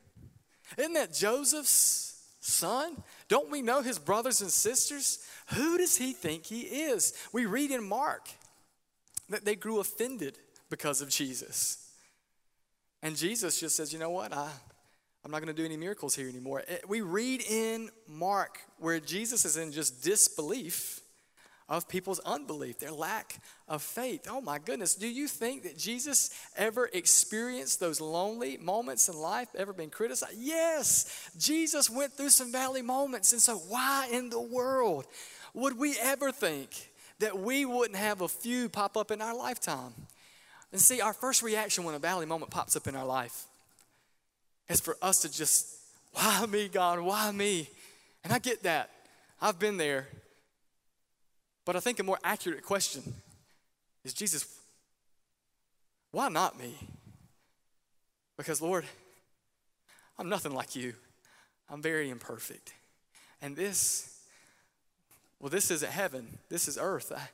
Isn't 0.78 0.94
that 0.94 1.12
Joseph's? 1.12 2.12
son? 2.42 3.02
Don't 3.28 3.50
we 3.50 3.62
know 3.62 3.82
his 3.82 3.98
brothers 3.98 4.40
and 4.40 4.50
sisters? 4.50 5.20
Who 5.54 5.78
does 5.78 5.96
he 5.96 6.12
think 6.12 6.44
he 6.44 6.62
is? 6.62 7.14
We 7.32 7.46
read 7.46 7.70
in 7.70 7.88
Mark 7.88 8.28
that 9.30 9.44
they 9.44 9.54
grew 9.54 9.80
offended 9.80 10.38
because 10.72 11.02
of 11.02 11.10
Jesus. 11.10 11.86
And 13.02 13.14
Jesus 13.14 13.60
just 13.60 13.76
says, 13.76 13.92
you 13.92 13.98
know 13.98 14.08
what? 14.08 14.32
I, 14.32 14.48
I'm 15.22 15.30
not 15.30 15.42
going 15.42 15.54
to 15.54 15.60
do 15.62 15.66
any 15.66 15.76
miracles 15.76 16.16
here 16.16 16.30
anymore. 16.30 16.62
Eh, 16.66 16.78
we 16.88 17.02
read 17.02 17.42
in 17.42 17.90
Mark 18.08 18.58
where 18.78 18.98
Jesus 18.98 19.44
is 19.44 19.58
in 19.58 19.70
just 19.70 20.02
disbelief 20.02 21.00
of 21.68 21.88
people's 21.90 22.20
unbelief, 22.20 22.78
their 22.78 22.90
lack 22.90 23.36
of 23.68 23.82
faith. 23.82 24.26
Oh 24.30 24.40
my 24.40 24.58
goodness, 24.58 24.94
do 24.94 25.06
you 25.06 25.28
think 25.28 25.64
that 25.64 25.76
Jesus 25.76 26.30
ever 26.56 26.88
experienced 26.94 27.78
those 27.78 28.00
lonely 28.00 28.56
moments 28.56 29.10
in 29.10 29.16
life, 29.16 29.48
ever 29.54 29.74
been 29.74 29.90
criticized? 29.90 30.36
Yes, 30.38 31.30
Jesus 31.38 31.90
went 31.90 32.14
through 32.14 32.30
some 32.30 32.50
valley 32.50 32.82
moments. 32.82 33.32
And 33.32 33.42
so, 33.42 33.58
why 33.58 34.08
in 34.10 34.30
the 34.30 34.40
world 34.40 35.06
would 35.52 35.76
we 35.76 35.96
ever 36.00 36.32
think 36.32 36.92
that 37.18 37.38
we 37.38 37.66
wouldn't 37.66 37.98
have 37.98 38.22
a 38.22 38.28
few 38.28 38.70
pop 38.70 38.96
up 38.96 39.10
in 39.10 39.20
our 39.20 39.36
lifetime? 39.36 39.92
And 40.72 40.80
see, 40.80 41.00
our 41.00 41.12
first 41.12 41.42
reaction 41.42 41.84
when 41.84 41.94
a 41.94 41.98
valley 41.98 42.26
moment 42.26 42.50
pops 42.50 42.74
up 42.76 42.86
in 42.86 42.96
our 42.96 43.04
life 43.04 43.44
is 44.68 44.80
for 44.80 44.96
us 45.02 45.20
to 45.20 45.30
just, 45.30 45.68
why 46.12 46.46
me, 46.46 46.68
God? 46.68 47.00
Why 47.00 47.30
me? 47.30 47.68
And 48.24 48.32
I 48.32 48.38
get 48.38 48.62
that. 48.62 48.90
I've 49.40 49.58
been 49.58 49.76
there. 49.76 50.08
But 51.64 51.76
I 51.76 51.80
think 51.80 51.98
a 52.00 52.02
more 52.02 52.18
accurate 52.24 52.64
question 52.64 53.14
is 54.04 54.14
Jesus, 54.14 54.46
why 56.10 56.28
not 56.28 56.58
me? 56.58 56.74
Because, 58.36 58.60
Lord, 58.60 58.84
I'm 60.18 60.28
nothing 60.28 60.52
like 60.52 60.74
you. 60.74 60.94
I'm 61.70 61.82
very 61.82 62.10
imperfect. 62.10 62.72
And 63.40 63.56
this, 63.56 64.20
well, 65.38 65.50
this 65.50 65.70
isn't 65.70 65.90
heaven, 65.90 66.38
this 66.48 66.66
is 66.66 66.78
earth. 66.80 67.12
I, 67.14 67.28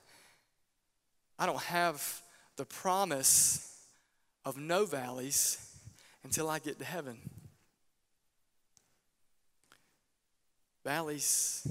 I 1.43 1.47
don't 1.47 1.61
have 1.63 2.21
the 2.59 2.67
promise 2.67 3.87
of 4.45 4.59
no 4.59 4.85
valleys 4.85 5.65
until 6.25 6.51
I 6.51 6.59
get 6.59 6.79
to 6.81 6.85
heaven. 6.85 7.19
Valleys, 10.85 11.67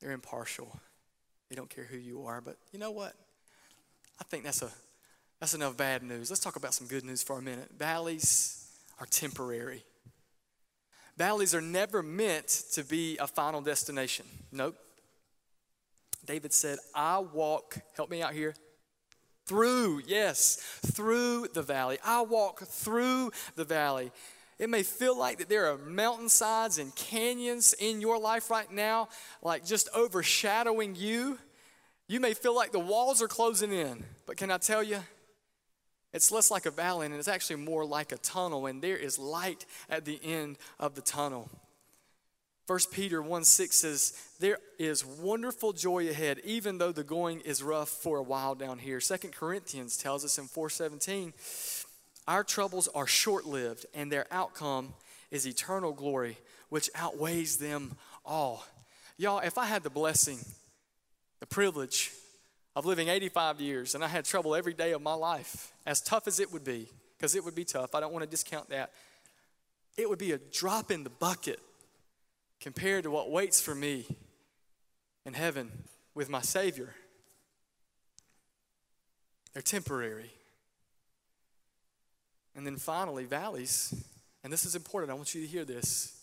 they're 0.00 0.12
impartial. 0.12 0.78
They 1.48 1.56
don't 1.56 1.70
care 1.70 1.84
who 1.84 1.96
you 1.96 2.24
are. 2.24 2.40
But 2.40 2.56
you 2.72 2.78
know 2.78 2.90
what? 2.90 3.14
I 4.20 4.24
think 4.24 4.44
that's 4.44 4.60
a 4.60 4.70
that's 5.40 5.54
enough 5.54 5.76
bad 5.76 6.02
news. 6.02 6.30
Let's 6.30 6.42
talk 6.42 6.56
about 6.56 6.74
some 6.74 6.88
good 6.88 7.04
news 7.04 7.22
for 7.22 7.38
a 7.38 7.42
minute. 7.42 7.70
Valleys 7.78 8.68
are 8.98 9.06
temporary. 9.06 9.84
Valleys 11.16 11.54
are 11.54 11.60
never 11.60 12.02
meant 12.02 12.48
to 12.72 12.82
be 12.82 13.16
a 13.18 13.28
final 13.28 13.60
destination. 13.60 14.26
Nope. 14.50 14.76
David 16.24 16.52
said, 16.52 16.78
I 16.92 17.18
walk, 17.20 17.78
help 17.94 18.10
me 18.10 18.20
out 18.20 18.34
here, 18.34 18.54
through, 19.48 20.02
yes, 20.06 20.56
through 20.92 21.48
the 21.54 21.62
valley. 21.62 21.98
I 22.04 22.20
walk 22.20 22.60
through 22.60 23.32
the 23.56 23.64
valley. 23.64 24.12
It 24.58 24.68
may 24.68 24.82
feel 24.82 25.18
like 25.18 25.38
that 25.38 25.48
there 25.48 25.72
are 25.72 25.78
mountainsides 25.78 26.78
and 26.78 26.94
canyons 26.94 27.74
in 27.74 28.00
your 28.00 28.18
life 28.20 28.50
right 28.50 28.70
now, 28.70 29.08
like 29.42 29.64
just 29.64 29.88
overshadowing 29.96 30.94
you. 30.96 31.38
You 32.08 32.20
may 32.20 32.34
feel 32.34 32.54
like 32.54 32.72
the 32.72 32.78
walls 32.78 33.22
are 33.22 33.28
closing 33.28 33.72
in, 33.72 34.04
but 34.26 34.36
can 34.36 34.50
I 34.50 34.58
tell 34.58 34.82
you? 34.82 34.98
It's 36.12 36.32
less 36.32 36.50
like 36.50 36.66
a 36.66 36.70
valley 36.70 37.06
and 37.06 37.14
it's 37.14 37.28
actually 37.28 37.56
more 37.56 37.84
like 37.84 38.12
a 38.12 38.18
tunnel, 38.18 38.66
and 38.66 38.82
there 38.82 38.96
is 38.96 39.18
light 39.18 39.64
at 39.88 40.04
the 40.04 40.20
end 40.22 40.58
of 40.78 40.94
the 40.94 41.02
tunnel. 41.02 41.50
1 42.68 42.78
Peter 42.92 43.22
1 43.22 43.44
6 43.44 43.76
says, 43.76 44.12
There 44.40 44.58
is 44.78 45.02
wonderful 45.02 45.72
joy 45.72 46.10
ahead, 46.10 46.38
even 46.44 46.76
though 46.76 46.92
the 46.92 47.02
going 47.02 47.40
is 47.40 47.62
rough 47.62 47.88
for 47.88 48.18
a 48.18 48.22
while 48.22 48.54
down 48.54 48.78
here. 48.78 49.00
2 49.00 49.16
Corinthians 49.28 49.96
tells 49.96 50.22
us 50.22 50.36
in 50.36 50.44
417, 50.44 51.32
our 52.26 52.44
troubles 52.44 52.86
are 52.88 53.06
short 53.06 53.46
lived, 53.46 53.86
and 53.94 54.12
their 54.12 54.26
outcome 54.30 54.92
is 55.30 55.46
eternal 55.46 55.92
glory, 55.92 56.36
which 56.68 56.90
outweighs 56.94 57.56
them 57.56 57.96
all. 58.22 58.66
Y'all, 59.16 59.38
if 59.38 59.56
I 59.56 59.64
had 59.64 59.82
the 59.82 59.88
blessing, 59.88 60.38
the 61.40 61.46
privilege 61.46 62.12
of 62.76 62.84
living 62.84 63.08
85 63.08 63.62
years, 63.62 63.94
and 63.94 64.04
I 64.04 64.08
had 64.08 64.26
trouble 64.26 64.54
every 64.54 64.74
day 64.74 64.92
of 64.92 65.00
my 65.00 65.14
life, 65.14 65.72
as 65.86 66.02
tough 66.02 66.28
as 66.28 66.38
it 66.38 66.52
would 66.52 66.64
be, 66.64 66.90
because 67.16 67.34
it 67.34 67.42
would 67.46 67.54
be 67.54 67.64
tough, 67.64 67.94
I 67.94 68.00
don't 68.00 68.12
want 68.12 68.24
to 68.24 68.30
discount 68.30 68.68
that, 68.68 68.92
it 69.96 70.06
would 70.06 70.18
be 70.18 70.32
a 70.32 70.38
drop 70.38 70.90
in 70.90 71.02
the 71.02 71.10
bucket 71.10 71.60
compared 72.60 73.04
to 73.04 73.10
what 73.10 73.30
waits 73.30 73.60
for 73.60 73.74
me 73.74 74.06
in 75.24 75.34
heaven 75.34 75.70
with 76.14 76.28
my 76.28 76.40
Savior. 76.40 76.94
They're 79.52 79.62
temporary. 79.62 80.32
And 82.54 82.66
then 82.66 82.76
finally, 82.76 83.24
valleys, 83.24 83.94
and 84.42 84.52
this 84.52 84.64
is 84.64 84.74
important, 84.74 85.10
I 85.10 85.14
want 85.14 85.34
you 85.34 85.42
to 85.42 85.46
hear 85.46 85.64
this. 85.64 86.20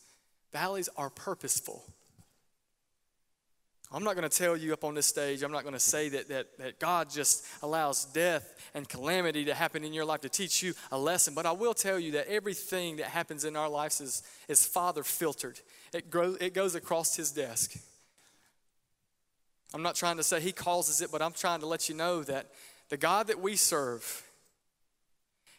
Valleys 0.52 0.90
are 0.98 1.10
purposeful. 1.10 1.84
I'm 3.92 4.04
not 4.04 4.16
going 4.16 4.28
to 4.28 4.36
tell 4.36 4.58
you 4.58 4.74
up 4.74 4.84
on 4.84 4.96
this 4.96 5.06
stage, 5.06 5.44
I'm 5.44 5.52
not 5.52 5.62
going 5.62 5.74
to 5.74 5.80
say 5.80 6.10
that, 6.10 6.28
that, 6.30 6.58
that 6.58 6.80
God 6.80 7.10
just 7.10 7.46
allows 7.62 8.06
death 8.06 8.56
and 8.74 8.90
calamity 8.90 9.46
to 9.46 9.54
happen 9.54 9.84
in 9.84 9.94
your 9.94 10.06
life 10.06 10.22
to 10.22 10.30
teach 10.30 10.64
you 10.64 10.74
a 10.92 10.98
lesson, 10.98 11.34
but 11.34 11.46
I 11.46 11.52
will 11.52 11.74
tell 11.74 12.00
you 12.00 12.14
that 12.14 12.28
everything 12.28 12.98
that 12.98 13.08
happens 13.08 13.46
in 13.46 13.56
our 13.56 13.70
lives 13.70 14.02
is, 14.02 14.24
is 14.48 14.66
Father 14.66 15.04
filtered. 15.04 15.60
It, 15.94 16.10
grows, 16.10 16.38
it 16.42 16.54
goes 16.54 16.76
across 16.76 17.16
His 17.16 17.32
desk. 17.32 17.76
I'm 19.74 19.84
not 19.84 19.96
trying 19.96 20.18
to 20.18 20.24
say 20.24 20.40
He 20.40 20.52
causes 20.52 21.02
it, 21.02 21.12
but 21.12 21.22
I'm 21.22 21.34
trying 21.34 21.60
to 21.60 21.68
let 21.68 21.88
you 21.88 21.96
know 21.96 22.24
that 22.24 22.48
the 22.90 22.98
God 22.98 23.28
that 23.28 23.40
we 23.40 23.56
serve 23.56 24.24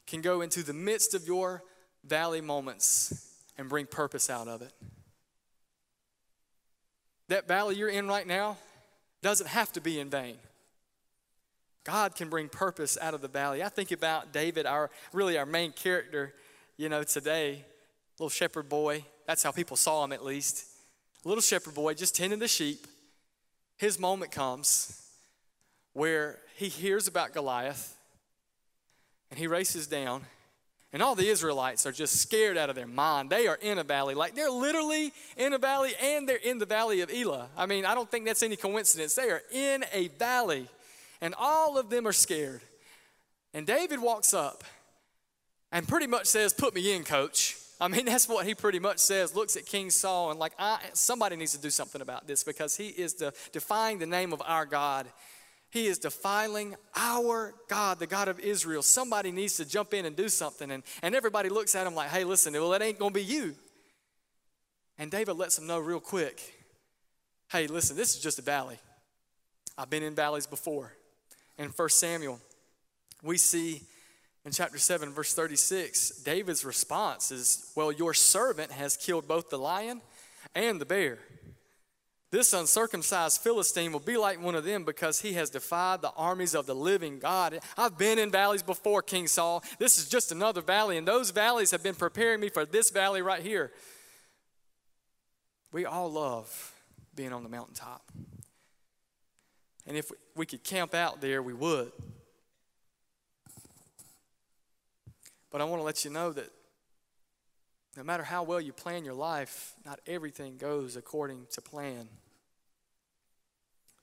can 0.06 0.20
go 0.20 0.40
into 0.40 0.62
the 0.62 0.72
midst 0.72 1.14
of 1.14 1.26
your 1.26 1.62
valley 2.04 2.40
moments 2.40 3.34
and 3.58 3.68
bring 3.68 3.86
purpose 3.86 4.30
out 4.30 4.48
of 4.48 4.62
it. 4.62 4.72
That 7.28 7.48
valley 7.48 7.76
you're 7.76 7.88
in 7.88 8.06
right 8.06 8.26
now 8.26 8.56
doesn't 9.22 9.48
have 9.48 9.72
to 9.72 9.80
be 9.80 9.98
in 9.98 10.10
vain. 10.10 10.36
God 11.84 12.16
can 12.16 12.28
bring 12.28 12.48
purpose 12.48 12.98
out 13.00 13.14
of 13.14 13.20
the 13.20 13.28
valley. 13.28 13.62
I 13.62 13.68
think 13.68 13.92
about 13.92 14.32
David, 14.32 14.66
our 14.66 14.90
really 15.12 15.38
our 15.38 15.46
main 15.46 15.72
character, 15.72 16.34
you 16.76 16.88
know, 16.88 17.02
today, 17.04 17.64
little 18.18 18.28
shepherd 18.28 18.68
boy. 18.68 19.04
That's 19.26 19.42
how 19.42 19.52
people 19.52 19.76
saw 19.76 20.04
him 20.04 20.12
at 20.12 20.24
least. 20.24 20.66
Little 21.24 21.42
shepherd 21.42 21.74
boy 21.74 21.94
just 21.94 22.14
tending 22.14 22.38
the 22.38 22.48
sheep. 22.48 22.86
His 23.76 23.98
moment 23.98 24.32
comes 24.32 25.02
where 25.92 26.38
he 26.56 26.68
hears 26.68 27.08
about 27.08 27.32
Goliath 27.32 27.96
and 29.30 29.38
he 29.38 29.46
races 29.46 29.86
down 29.86 30.22
and 30.92 31.02
all 31.02 31.14
the 31.14 31.28
Israelites 31.28 31.86
are 31.86 31.92
just 31.92 32.20
scared 32.20 32.56
out 32.56 32.70
of 32.70 32.76
their 32.76 32.86
mind. 32.86 33.30
They 33.30 33.46
are 33.46 33.58
in 33.60 33.78
a 33.78 33.84
valley. 33.84 34.14
Like 34.14 34.34
they're 34.34 34.50
literally 34.50 35.12
in 35.36 35.52
a 35.52 35.58
valley 35.58 35.92
and 36.02 36.28
they're 36.28 36.36
in 36.36 36.58
the 36.58 36.66
valley 36.66 37.00
of 37.00 37.10
Elah. 37.12 37.48
I 37.56 37.66
mean, 37.66 37.84
I 37.84 37.94
don't 37.94 38.10
think 38.10 38.24
that's 38.24 38.42
any 38.42 38.56
coincidence. 38.56 39.14
They 39.14 39.30
are 39.30 39.42
in 39.52 39.84
a 39.92 40.08
valley 40.08 40.68
and 41.20 41.34
all 41.38 41.76
of 41.78 41.90
them 41.90 42.06
are 42.06 42.12
scared. 42.12 42.62
And 43.52 43.66
David 43.66 44.00
walks 44.00 44.32
up 44.34 44.64
and 45.72 45.86
pretty 45.88 46.06
much 46.06 46.26
says, 46.26 46.52
Put 46.52 46.74
me 46.74 46.94
in, 46.94 47.04
coach. 47.04 47.56
I 47.80 47.88
mean, 47.88 48.04
that's 48.06 48.28
what 48.28 48.46
he 48.46 48.54
pretty 48.54 48.78
much 48.78 48.98
says. 48.98 49.34
Looks 49.34 49.56
at 49.56 49.66
King 49.66 49.90
Saul 49.90 50.30
and, 50.30 50.38
like, 50.38 50.52
somebody 50.92 51.36
needs 51.36 51.52
to 51.52 51.60
do 51.60 51.70
something 51.70 52.00
about 52.00 52.26
this 52.26 52.44
because 52.44 52.76
he 52.76 52.88
is 52.88 53.14
the, 53.14 53.32
defying 53.52 53.98
the 53.98 54.06
name 54.06 54.32
of 54.32 54.42
our 54.46 54.66
God 54.66 55.06
he 55.70 55.86
is 55.86 55.98
defiling 55.98 56.76
our 56.94 57.54
God, 57.68 57.98
the 57.98 58.06
God 58.06 58.28
of 58.28 58.40
Israel. 58.40 58.82
Somebody 58.82 59.30
needs 59.30 59.56
to 59.56 59.64
jump 59.64 59.92
in 59.94 60.06
and 60.06 60.16
do 60.16 60.28
something. 60.28 60.70
And, 60.70 60.82
and 61.02 61.14
everybody 61.14 61.48
looks 61.48 61.74
at 61.74 61.86
him 61.86 61.94
like, 61.94 62.10
hey, 62.10 62.24
listen, 62.24 62.52
well, 62.54 62.72
it 62.72 62.82
ain't 62.82 62.98
going 62.98 63.12
to 63.12 63.18
be 63.18 63.24
you. 63.24 63.54
And 64.98 65.10
David 65.10 65.34
lets 65.34 65.56
them 65.56 65.66
know 65.66 65.78
real 65.78 66.00
quick 66.00 66.52
hey, 67.52 67.68
listen, 67.68 67.96
this 67.96 68.14
is 68.14 68.20
just 68.20 68.38
a 68.40 68.42
valley. 68.42 68.76
I've 69.78 69.88
been 69.88 70.02
in 70.02 70.14
valleys 70.14 70.46
before. 70.46 70.92
In 71.58 71.68
1 71.68 71.88
Samuel, 71.90 72.40
we 73.22 73.38
see 73.38 73.82
in 74.44 74.52
chapter 74.52 74.78
7, 74.78 75.12
verse 75.12 75.32
36, 75.32 76.22
David's 76.22 76.64
response 76.64 77.30
is, 77.30 77.72
Well, 77.74 77.92
your 77.92 78.14
servant 78.14 78.72
has 78.72 78.96
killed 78.96 79.26
both 79.28 79.48
the 79.48 79.58
lion 79.58 80.00
and 80.54 80.80
the 80.80 80.86
bear. 80.86 81.18
This 82.36 82.52
uncircumcised 82.52 83.40
Philistine 83.40 83.92
will 83.92 83.98
be 83.98 84.18
like 84.18 84.42
one 84.42 84.54
of 84.54 84.62
them 84.62 84.84
because 84.84 85.22
he 85.22 85.32
has 85.32 85.48
defied 85.48 86.02
the 86.02 86.12
armies 86.18 86.54
of 86.54 86.66
the 86.66 86.74
living 86.74 87.18
God. 87.18 87.58
I've 87.78 87.96
been 87.96 88.18
in 88.18 88.30
valleys 88.30 88.62
before, 88.62 89.00
King 89.00 89.26
Saul. 89.26 89.64
This 89.78 89.98
is 89.98 90.06
just 90.06 90.32
another 90.32 90.60
valley, 90.60 90.98
and 90.98 91.08
those 91.08 91.30
valleys 91.30 91.70
have 91.70 91.82
been 91.82 91.94
preparing 91.94 92.40
me 92.40 92.50
for 92.50 92.66
this 92.66 92.90
valley 92.90 93.22
right 93.22 93.40
here. 93.40 93.72
We 95.72 95.86
all 95.86 96.12
love 96.12 96.74
being 97.14 97.32
on 97.32 97.42
the 97.42 97.48
mountaintop. 97.48 98.02
And 99.86 99.96
if 99.96 100.12
we 100.34 100.44
could 100.44 100.62
camp 100.62 100.94
out 100.94 101.22
there, 101.22 101.42
we 101.42 101.54
would. 101.54 101.90
But 105.50 105.62
I 105.62 105.64
want 105.64 105.80
to 105.80 105.84
let 105.84 106.04
you 106.04 106.10
know 106.10 106.34
that 106.34 106.50
no 107.96 108.04
matter 108.04 108.24
how 108.24 108.42
well 108.42 108.60
you 108.60 108.74
plan 108.74 109.06
your 109.06 109.14
life, 109.14 109.72
not 109.86 110.00
everything 110.06 110.58
goes 110.58 110.96
according 110.96 111.46
to 111.52 111.62
plan. 111.62 112.10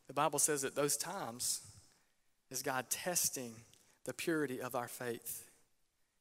The 0.08 0.14
Bible 0.14 0.40
says 0.40 0.62
that 0.62 0.76
those 0.76 0.98
times 0.98 1.62
is 2.52 2.62
God 2.62 2.90
testing 2.90 3.54
the 4.06 4.14
purity 4.14 4.62
of 4.62 4.76
our 4.76 4.88
faith. 4.88 5.50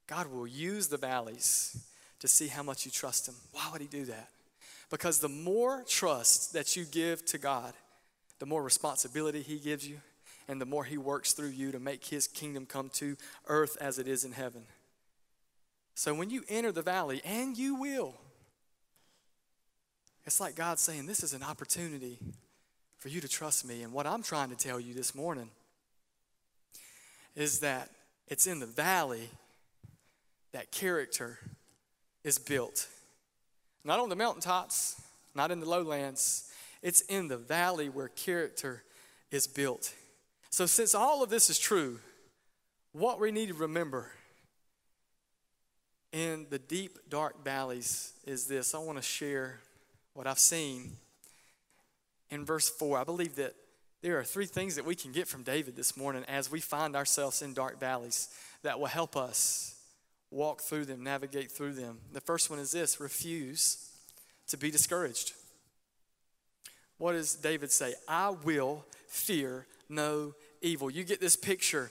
God 0.07 0.29
will 0.29 0.47
use 0.47 0.89
the 0.89 0.97
valleys 0.97 1.85
to 2.21 2.29
see 2.29 2.49
how 2.49 2.63
much 2.63 2.85
you 2.85 2.91
trust 2.91 3.29
Him. 3.29 3.35
Why 3.53 3.69
would 3.73 3.81
He 3.81 3.89
do 3.89 4.05
that? 4.07 4.29
Because 4.91 5.19
the 5.19 5.29
more 5.29 5.85
trust 5.87 6.53
that 6.53 6.77
you 6.77 6.85
give 6.85 7.25
to 7.27 7.39
God, 7.39 7.73
the 8.39 8.47
more 8.47 8.63
responsibility 8.63 9.43
He 9.43 9.59
gives 9.59 9.87
you, 9.87 10.01
and 10.49 10.61
the 10.61 10.67
more 10.67 10.85
He 10.85 10.99
works 10.99 11.33
through 11.33 11.49
you 11.49 11.73
to 11.73 11.81
make 11.81 12.07
His 12.07 12.27
kingdom 12.27 12.67
come 12.67 12.91
to 12.95 13.17
earth 13.49 13.77
as 13.81 13.99
it 13.99 14.07
is 14.07 14.25
in 14.25 14.33
heaven. 14.33 14.63
So 15.95 16.15
when 16.15 16.31
you 16.31 16.45
enter 16.49 16.73
the 16.73 16.83
valley, 16.83 17.21
and 17.25 17.57
you 17.57 17.75
will, 17.75 18.15
it's 20.25 20.41
like 20.41 20.55
God 20.55 20.79
saying, 20.79 21.07
This 21.07 21.23
is 21.23 21.35
an 21.35 21.43
opportunity 21.43 22.19
for 23.03 23.09
you 23.09 23.21
to 23.21 23.27
trust 23.27 23.67
me. 23.67 23.83
And 23.83 23.93
what 23.93 24.07
I'm 24.07 24.23
trying 24.23 24.51
to 24.51 24.55
tell 24.55 24.79
you 24.79 24.95
this 24.95 25.13
morning 25.13 25.49
is 27.35 27.59
that 27.59 27.91
it's 28.29 28.47
in 28.47 28.61
the 28.61 28.67
valley 28.67 29.29
that 30.53 30.71
character 30.71 31.41
is 32.23 32.39
built. 32.39 32.87
Not 33.83 33.99
on 33.99 34.09
the 34.09 34.15
mountaintops, 34.15 35.03
not 35.35 35.51
in 35.51 35.59
the 35.59 35.69
lowlands. 35.69 36.49
It's 36.81 37.01
in 37.01 37.27
the 37.27 37.39
valley 37.39 37.89
where 37.89 38.07
character 38.07 38.85
is 39.33 39.49
built. 39.49 39.93
So, 40.51 40.67
since 40.67 40.95
all 40.95 41.25
of 41.25 41.29
this 41.29 41.51
is 41.51 41.59
true, 41.59 41.99
what 42.93 43.19
we 43.19 43.33
need 43.33 43.49
to 43.49 43.55
remember 43.55 44.13
in 46.13 46.47
the 46.51 46.59
deep, 46.61 46.99
dark 47.09 47.43
valleys 47.43 48.13
is 48.27 48.47
this 48.47 48.77
I 48.77 48.79
want 48.79 48.99
to 48.99 49.03
share 49.03 49.59
what 50.15 50.29
I've 50.29 50.39
seen 50.39 50.99
in 52.33 52.47
verse 52.47 52.71
4, 52.71 52.99
I 52.99 53.05
believe 53.05 53.37
that 53.37 53.55
there 54.01 54.19
are 54.19 54.25
three 54.25 54.47
things 54.47 54.75
that 54.77 54.87
we 54.87 54.95
can 54.95 55.13
get 55.13 55.29
from 55.29 55.43
David 55.43 55.77
this 55.77 55.99
morning 55.99 56.25
as 56.27 56.51
we 56.51 56.61
find 56.61 56.97
ourselves 56.97 57.43
in 57.43 57.53
dark 57.53 57.79
valleys 57.79 58.29
that 58.63 58.81
will 58.81 58.87
help 58.87 59.17
us 59.17 59.77
walk 60.31 60.63
through 60.63 60.87
them, 60.87 61.05
navigate 61.05 61.53
through 61.53 61.75
them. 61.75 61.99
The 62.15 62.23
first 62.23 62.49
one 62.49 62.59
is 62.59 62.73
this 62.73 62.99
refuse 62.99 63.91
to 64.49 64.57
be 64.57 64.71
discouraged. 64.71 65.35
What 66.97 67.13
does 67.13 67.35
David 67.35 67.71
say? 67.71 67.95
I 68.09 68.31
will 68.31 68.87
fear 69.09 69.67
no 69.91 70.35
evil. 70.63 70.91
You 70.91 71.05
get 71.05 71.21
this 71.21 71.37
picture. 71.37 71.91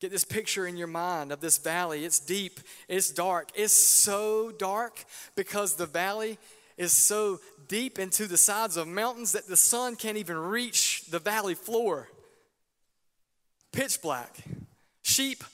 Get 0.00 0.10
this 0.10 0.24
picture 0.24 0.66
in 0.66 0.76
your 0.76 0.88
mind 0.88 1.30
of 1.30 1.40
this 1.40 1.58
valley. 1.58 2.04
It's 2.04 2.18
deep, 2.18 2.58
it's 2.88 3.12
dark. 3.12 3.50
It's 3.54 3.72
so 3.72 4.50
dark 4.50 5.04
because 5.36 5.76
the 5.76 5.86
valley 5.86 6.38
is 6.80 6.92
so 6.92 7.38
deep 7.68 7.98
into 7.98 8.26
the 8.26 8.38
sides 8.38 8.78
of 8.78 8.88
mountains 8.88 9.32
that 9.32 9.46
the 9.46 9.56
sun 9.56 9.96
can't 9.96 10.16
even 10.16 10.38
reach 10.38 11.02
the 11.10 11.18
valley 11.18 11.54
floor. 11.54 12.08
Pitch 13.70 14.00
black. 14.00 14.42
Sheep 15.02 15.44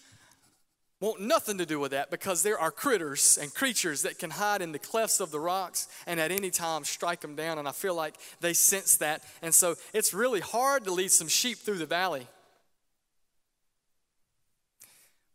want 1.01 1.21
nothing 1.21 1.59
to 1.59 1.67
do 1.67 1.81
with 1.81 1.91
that 1.91 2.12
because 2.12 2.45
there 2.45 2.59
are 2.59 2.71
critters 2.71 3.39
and 3.43 3.53
creatures 3.53 4.03
that 4.03 4.21
can 4.21 4.31
hide 4.31 4.62
in 4.62 4.71
the 4.71 4.79
clefts 4.79 5.19
of 5.19 5.33
the 5.33 5.41
rocks 5.41 5.89
and 6.07 6.21
at 6.21 6.31
any 6.31 6.49
time 6.49 6.85
strike 6.85 7.23
them 7.23 7.35
down. 7.35 7.59
And 7.59 7.67
I 7.67 7.73
feel 7.73 7.97
like 7.97 8.15
they 8.41 8.53
sense 8.53 8.97
that. 8.99 9.25
And 9.43 9.53
so 9.53 9.75
it's 9.93 10.15
really 10.15 10.41
hard 10.41 10.85
to 10.85 10.93
lead 10.93 11.11
some 11.11 11.29
sheep 11.29 11.59
through 11.59 11.79
the 11.79 11.87
valley. 11.87 12.29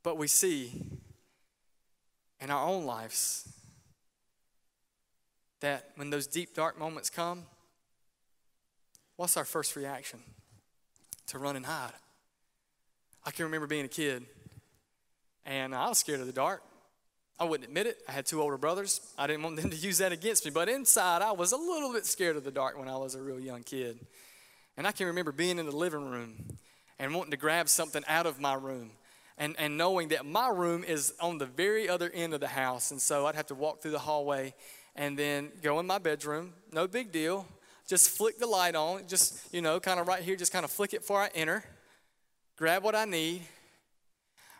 But 0.03 0.17
we 0.17 0.27
see 0.27 0.71
in 2.39 2.49
our 2.49 2.65
own 2.65 2.85
lives 2.85 3.45
that 5.61 5.91
when 5.95 6.09
those 6.09 6.27
deep, 6.27 6.53
dark 6.53 6.77
moments 6.77 7.09
come, 7.09 7.43
what's 9.15 9.37
our 9.37 9.45
first 9.45 9.75
reaction? 9.75 10.19
To 11.27 11.39
run 11.39 11.55
and 11.55 11.65
hide. 11.65 11.93
I 13.25 13.31
can 13.31 13.45
remember 13.45 13.67
being 13.67 13.85
a 13.85 13.89
kid, 13.89 14.25
and 15.45 15.73
I 15.73 15.87
was 15.87 15.99
scared 15.99 16.19
of 16.19 16.27
the 16.27 16.33
dark. 16.33 16.61
I 17.39 17.45
wouldn't 17.45 17.67
admit 17.67 17.87
it. 17.87 17.97
I 18.07 18.11
had 18.11 18.25
two 18.25 18.41
older 18.41 18.57
brothers. 18.57 19.01
I 19.17 19.25
didn't 19.25 19.43
want 19.43 19.55
them 19.55 19.69
to 19.69 19.75
use 19.75 19.99
that 19.99 20.11
against 20.11 20.45
me, 20.45 20.51
but 20.51 20.69
inside, 20.69 21.21
I 21.21 21.31
was 21.31 21.51
a 21.51 21.57
little 21.57 21.91
bit 21.93 22.05
scared 22.05 22.35
of 22.35 22.43
the 22.43 22.51
dark 22.51 22.77
when 22.77 22.87
I 22.87 22.97
was 22.97 23.15
a 23.15 23.21
real 23.21 23.39
young 23.39 23.63
kid. 23.63 23.99
And 24.77 24.85
I 24.85 24.91
can 24.91 25.07
remember 25.07 25.31
being 25.31 25.57
in 25.57 25.65
the 25.65 25.75
living 25.75 26.09
room 26.09 26.57
and 26.99 27.15
wanting 27.15 27.31
to 27.31 27.37
grab 27.37 27.67
something 27.67 28.03
out 28.07 28.25
of 28.25 28.39
my 28.39 28.53
room. 28.53 28.91
And, 29.37 29.55
and 29.57 29.75
knowing 29.75 30.09
that 30.09 30.23
my 30.23 30.49
room 30.49 30.83
is 30.83 31.15
on 31.19 31.39
the 31.39 31.47
very 31.47 31.89
other 31.89 32.11
end 32.13 32.35
of 32.35 32.41
the 32.41 32.47
house. 32.47 32.91
And 32.91 33.01
so 33.01 33.25
I'd 33.25 33.33
have 33.33 33.47
to 33.47 33.55
walk 33.55 33.81
through 33.81 33.91
the 33.91 33.99
hallway 33.99 34.53
and 34.95 35.17
then 35.17 35.51
go 35.61 35.79
in 35.79 35.87
my 35.87 35.97
bedroom. 35.97 36.53
No 36.71 36.87
big 36.87 37.11
deal. 37.11 37.45
just 37.87 38.09
flick 38.09 38.39
the 38.39 38.47
light 38.47 38.75
on, 38.75 39.05
just, 39.07 39.53
you 39.53 39.61
know, 39.61 39.79
kind 39.79 39.99
of 39.99 40.07
right 40.07 40.23
here, 40.23 40.35
just 40.35 40.53
kind 40.53 40.63
of 40.63 40.71
flick 40.71 40.93
it 40.93 41.01
before 41.01 41.21
I 41.21 41.29
enter, 41.35 41.63
grab 42.55 42.83
what 42.83 42.95
I 42.95 43.05
need, 43.05 43.41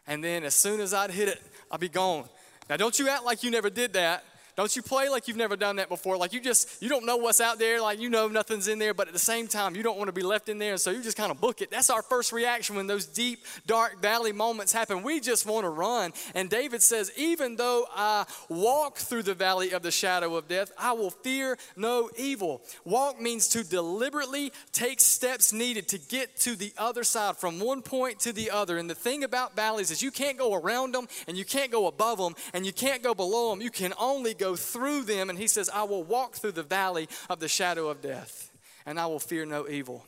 and 0.06 0.24
then 0.24 0.44
as 0.44 0.54
soon 0.54 0.82
as 0.82 0.94
I'd 0.94 1.12
hit 1.12 1.30
it, 1.30 1.41
I'll 1.72 1.78
be 1.78 1.88
gone. 1.88 2.28
Now, 2.70 2.78
don't 2.78 2.98
you 3.00 3.08
act 3.08 3.24
like 3.24 3.44
you 3.44 3.52
never 3.52 3.70
did 3.70 3.94
that. 3.94 4.26
Don't 4.62 4.76
you 4.76 4.84
play 4.84 5.10
like 5.10 5.28
you've 5.28 5.38
never 5.38 5.56
done 5.56 5.78
that 5.78 5.89
before? 5.89 6.17
Like 6.17 6.34
you 6.34 6.39
just, 6.39 6.84
you 6.84 6.88
don't 6.88 7.04
know 7.04 7.17
what's 7.17 7.41
out 7.41 7.58
there, 7.58 7.82
like 7.82 8.00
you 8.00 8.12
know 8.12 8.28
nothing's 8.28 8.67
in 8.67 8.78
there, 8.78 8.93
but 8.93 9.08
at 9.08 9.13
the 9.13 9.17
same 9.17 9.47
time, 9.47 9.76
you 9.76 9.82
don't 9.82 9.97
want 9.97 10.10
to 10.10 10.13
be 10.13 10.21
left 10.21 10.50
in 10.50 10.60
there, 10.60 10.74
And 10.74 10.80
so 10.80 10.91
you 10.91 11.02
just 11.02 11.17
kind 11.17 11.32
of 11.32 11.41
book 11.41 11.63
it. 11.63 11.71
That's 11.71 11.89
our 11.89 12.04
first 12.04 12.32
reaction 12.32 12.76
when 12.76 12.86
those 12.86 13.08
deep, 13.08 13.43
dark 13.65 14.00
valley 14.04 14.32
moments 14.32 14.71
happen. 14.71 15.02
We 15.02 15.19
just 15.19 15.47
want 15.47 15.63
to 15.63 15.69
run. 15.69 16.13
And 16.36 16.47
David 16.47 16.84
says, 16.84 17.12
Even 17.17 17.56
though 17.56 17.88
I 17.95 18.26
walk 18.50 19.00
through 19.00 19.24
the 19.24 19.34
valley 19.34 19.71
of 19.71 19.82
the 19.82 19.89
shadow 19.89 20.36
of 20.36 20.47
death, 20.47 20.71
I 20.78 20.91
will 20.91 21.10
fear 21.10 21.58
no 21.76 22.12
evil. 22.15 22.62
Walk 22.86 23.19
means 23.19 23.47
to 23.47 23.63
deliberately 23.63 24.54
take 24.74 25.00
steps 25.00 25.52
needed 25.52 25.88
to 25.88 25.97
get 25.97 26.38
to 26.41 26.56
the 26.56 26.71
other 26.78 27.04
side, 27.04 27.38
from 27.38 27.60
one 27.60 27.82
point 27.82 28.19
to 28.19 28.32
the 28.32 28.52
other. 28.52 28.78
And 28.78 28.88
the 28.88 28.93
thing 28.93 29.24
about 29.24 29.56
valleys 29.56 29.89
is 29.89 30.04
you 30.04 30.12
can't 30.12 30.38
go 30.38 30.54
around 30.54 30.93
them, 30.93 31.08
and 31.28 31.36
you 31.36 31.45
can't 31.45 31.71
go 31.71 31.88
above 31.88 32.19
them, 32.19 32.36
and 32.54 32.63
you 32.63 32.74
can't 32.74 33.02
go 33.02 33.15
below 33.15 33.50
them. 33.50 33.60
You 33.60 33.71
can 33.71 33.95
only 34.00 34.36
go 34.36 34.51
through 34.56 35.04
them. 35.04 35.30
And 35.30 35.38
he 35.38 35.48
says, 35.48 35.70
I 35.70 35.84
will 35.84 36.04
walk 36.04 36.36
through 36.36 36.54
the 36.54 36.64
valley 36.64 37.08
of 37.30 37.40
the 37.40 37.48
shadow 37.48 37.90
of 37.90 38.02
death, 38.02 38.52
and 38.86 39.00
I 39.00 39.08
will 39.08 39.20
fear 39.20 39.46
no 39.46 39.68
evil. 39.68 40.06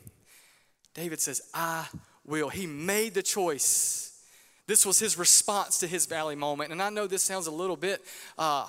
David 0.94 1.20
says, 1.20 1.42
I 1.52 1.86
will. 2.24 2.48
He 2.48 2.66
made 2.66 3.14
the 3.14 3.22
choice. 3.22 4.22
This 4.66 4.86
was 4.86 4.98
his 4.98 5.18
response 5.18 5.78
to 5.78 5.86
his 5.86 6.06
valley 6.06 6.36
moment. 6.36 6.72
And 6.72 6.82
I 6.82 6.90
know 6.90 7.06
this 7.06 7.22
sounds 7.22 7.46
a 7.46 7.50
little 7.50 7.76
bit 7.76 8.02
uh, 8.38 8.66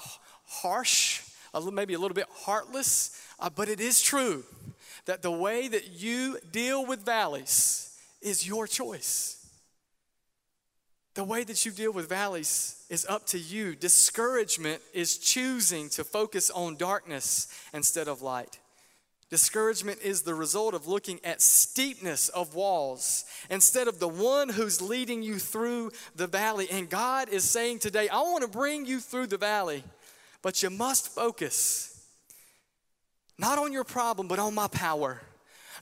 harsh, 0.48 1.22
a 1.54 1.60
little, 1.60 1.74
maybe 1.74 1.94
a 1.94 2.00
little 2.00 2.16
bit 2.16 2.28
heartless, 2.32 3.22
uh, 3.40 3.50
but 3.50 3.70
it 3.70 3.80
is 3.80 4.02
true 4.02 4.44
that 5.06 5.22
the 5.22 5.32
way 5.32 5.68
that 5.68 5.92
you 5.92 6.38
deal 6.52 6.86
with 6.86 7.06
valleys 7.06 7.98
is 8.22 8.48
your 8.48 8.68
choice. 8.68 9.35
The 11.16 11.24
way 11.24 11.46
that 11.46 11.66
you 11.66 11.72
deal 11.72 11.94
with 11.94 12.10
valleys 12.10 12.86
is 12.90 13.06
up 13.08 13.26
to 13.28 13.40
you. 13.40 13.74
Discouragement 13.74 14.82
is 14.94 15.18
choosing 15.18 15.90
to 15.92 16.04
focus 16.04 16.50
on 16.50 16.76
darkness 16.76 17.48
instead 17.74 18.10
of 18.10 18.22
light. 18.22 18.60
Discouragement 19.30 20.00
is 20.04 20.22
the 20.22 20.36
result 20.36 20.74
of 20.74 20.88
looking 20.88 21.20
at 21.24 21.42
steepness 21.42 22.28
of 22.30 22.54
walls 22.54 23.24
instead 23.50 23.88
of 23.88 24.00
the 24.00 24.10
one 24.10 24.50
who's 24.50 24.82
leading 24.82 25.24
you 25.24 25.40
through 25.40 25.92
the 26.16 26.28
valley. 26.28 26.68
And 26.70 26.90
God 26.90 27.30
is 27.30 27.50
saying 27.50 27.80
today, 27.80 28.10
I 28.10 28.20
want 28.20 28.44
to 28.44 28.50
bring 28.50 28.86
you 28.86 29.00
through 29.00 29.28
the 29.28 29.38
valley, 29.38 29.84
but 30.42 30.62
you 30.62 30.70
must 30.70 31.08
focus 31.08 32.06
not 33.40 33.58
on 33.58 33.72
your 33.72 33.84
problem, 33.86 34.28
but 34.28 34.38
on 34.38 34.54
my 34.54 34.68
power, 34.68 35.22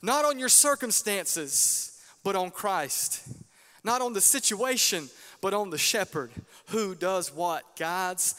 not 0.02 0.26
on 0.26 0.39
your 0.39 0.50
circumstances, 0.50 2.00
but 2.24 2.36
on 2.36 2.50
Christ, 2.50 3.28
not 3.84 4.02
on 4.02 4.13
the 4.13 4.22
situation, 4.22 5.10
but 5.41 5.54
on 5.54 5.69
the 5.69 5.78
shepherd 5.78 6.32
who 6.67 6.96
does 6.96 7.34
what? 7.34 7.76
Guides, 7.76 8.36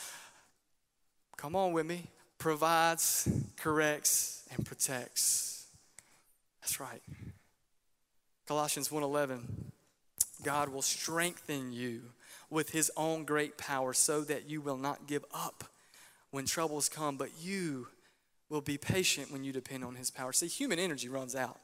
come 1.36 1.54
on 1.54 1.72
with 1.72 1.86
me, 1.86 2.10
provides, 2.38 3.28
corrects, 3.56 4.42
and 4.54 4.64
protects. 4.64 5.66
That's 6.60 6.80
right. 6.80 7.02
Colossians 8.46 8.90
1:11 8.90 9.72
God 10.42 10.68
will 10.68 10.82
strengthen 10.82 11.72
you 11.72 12.12
with 12.50 12.70
his 12.70 12.90
own 12.96 13.24
great 13.24 13.56
power 13.56 13.92
so 13.92 14.20
that 14.22 14.48
you 14.48 14.60
will 14.60 14.76
not 14.76 15.06
give 15.06 15.24
up 15.32 15.64
when 16.30 16.44
troubles 16.44 16.88
come, 16.88 17.16
but 17.16 17.30
you 17.40 17.88
will 18.48 18.60
be 18.60 18.76
patient 18.76 19.30
when 19.30 19.42
you 19.42 19.52
depend 19.52 19.82
on 19.84 19.94
his 19.94 20.10
power. 20.10 20.32
See, 20.32 20.46
human 20.46 20.78
energy 20.78 21.08
runs 21.08 21.34
out. 21.34 21.58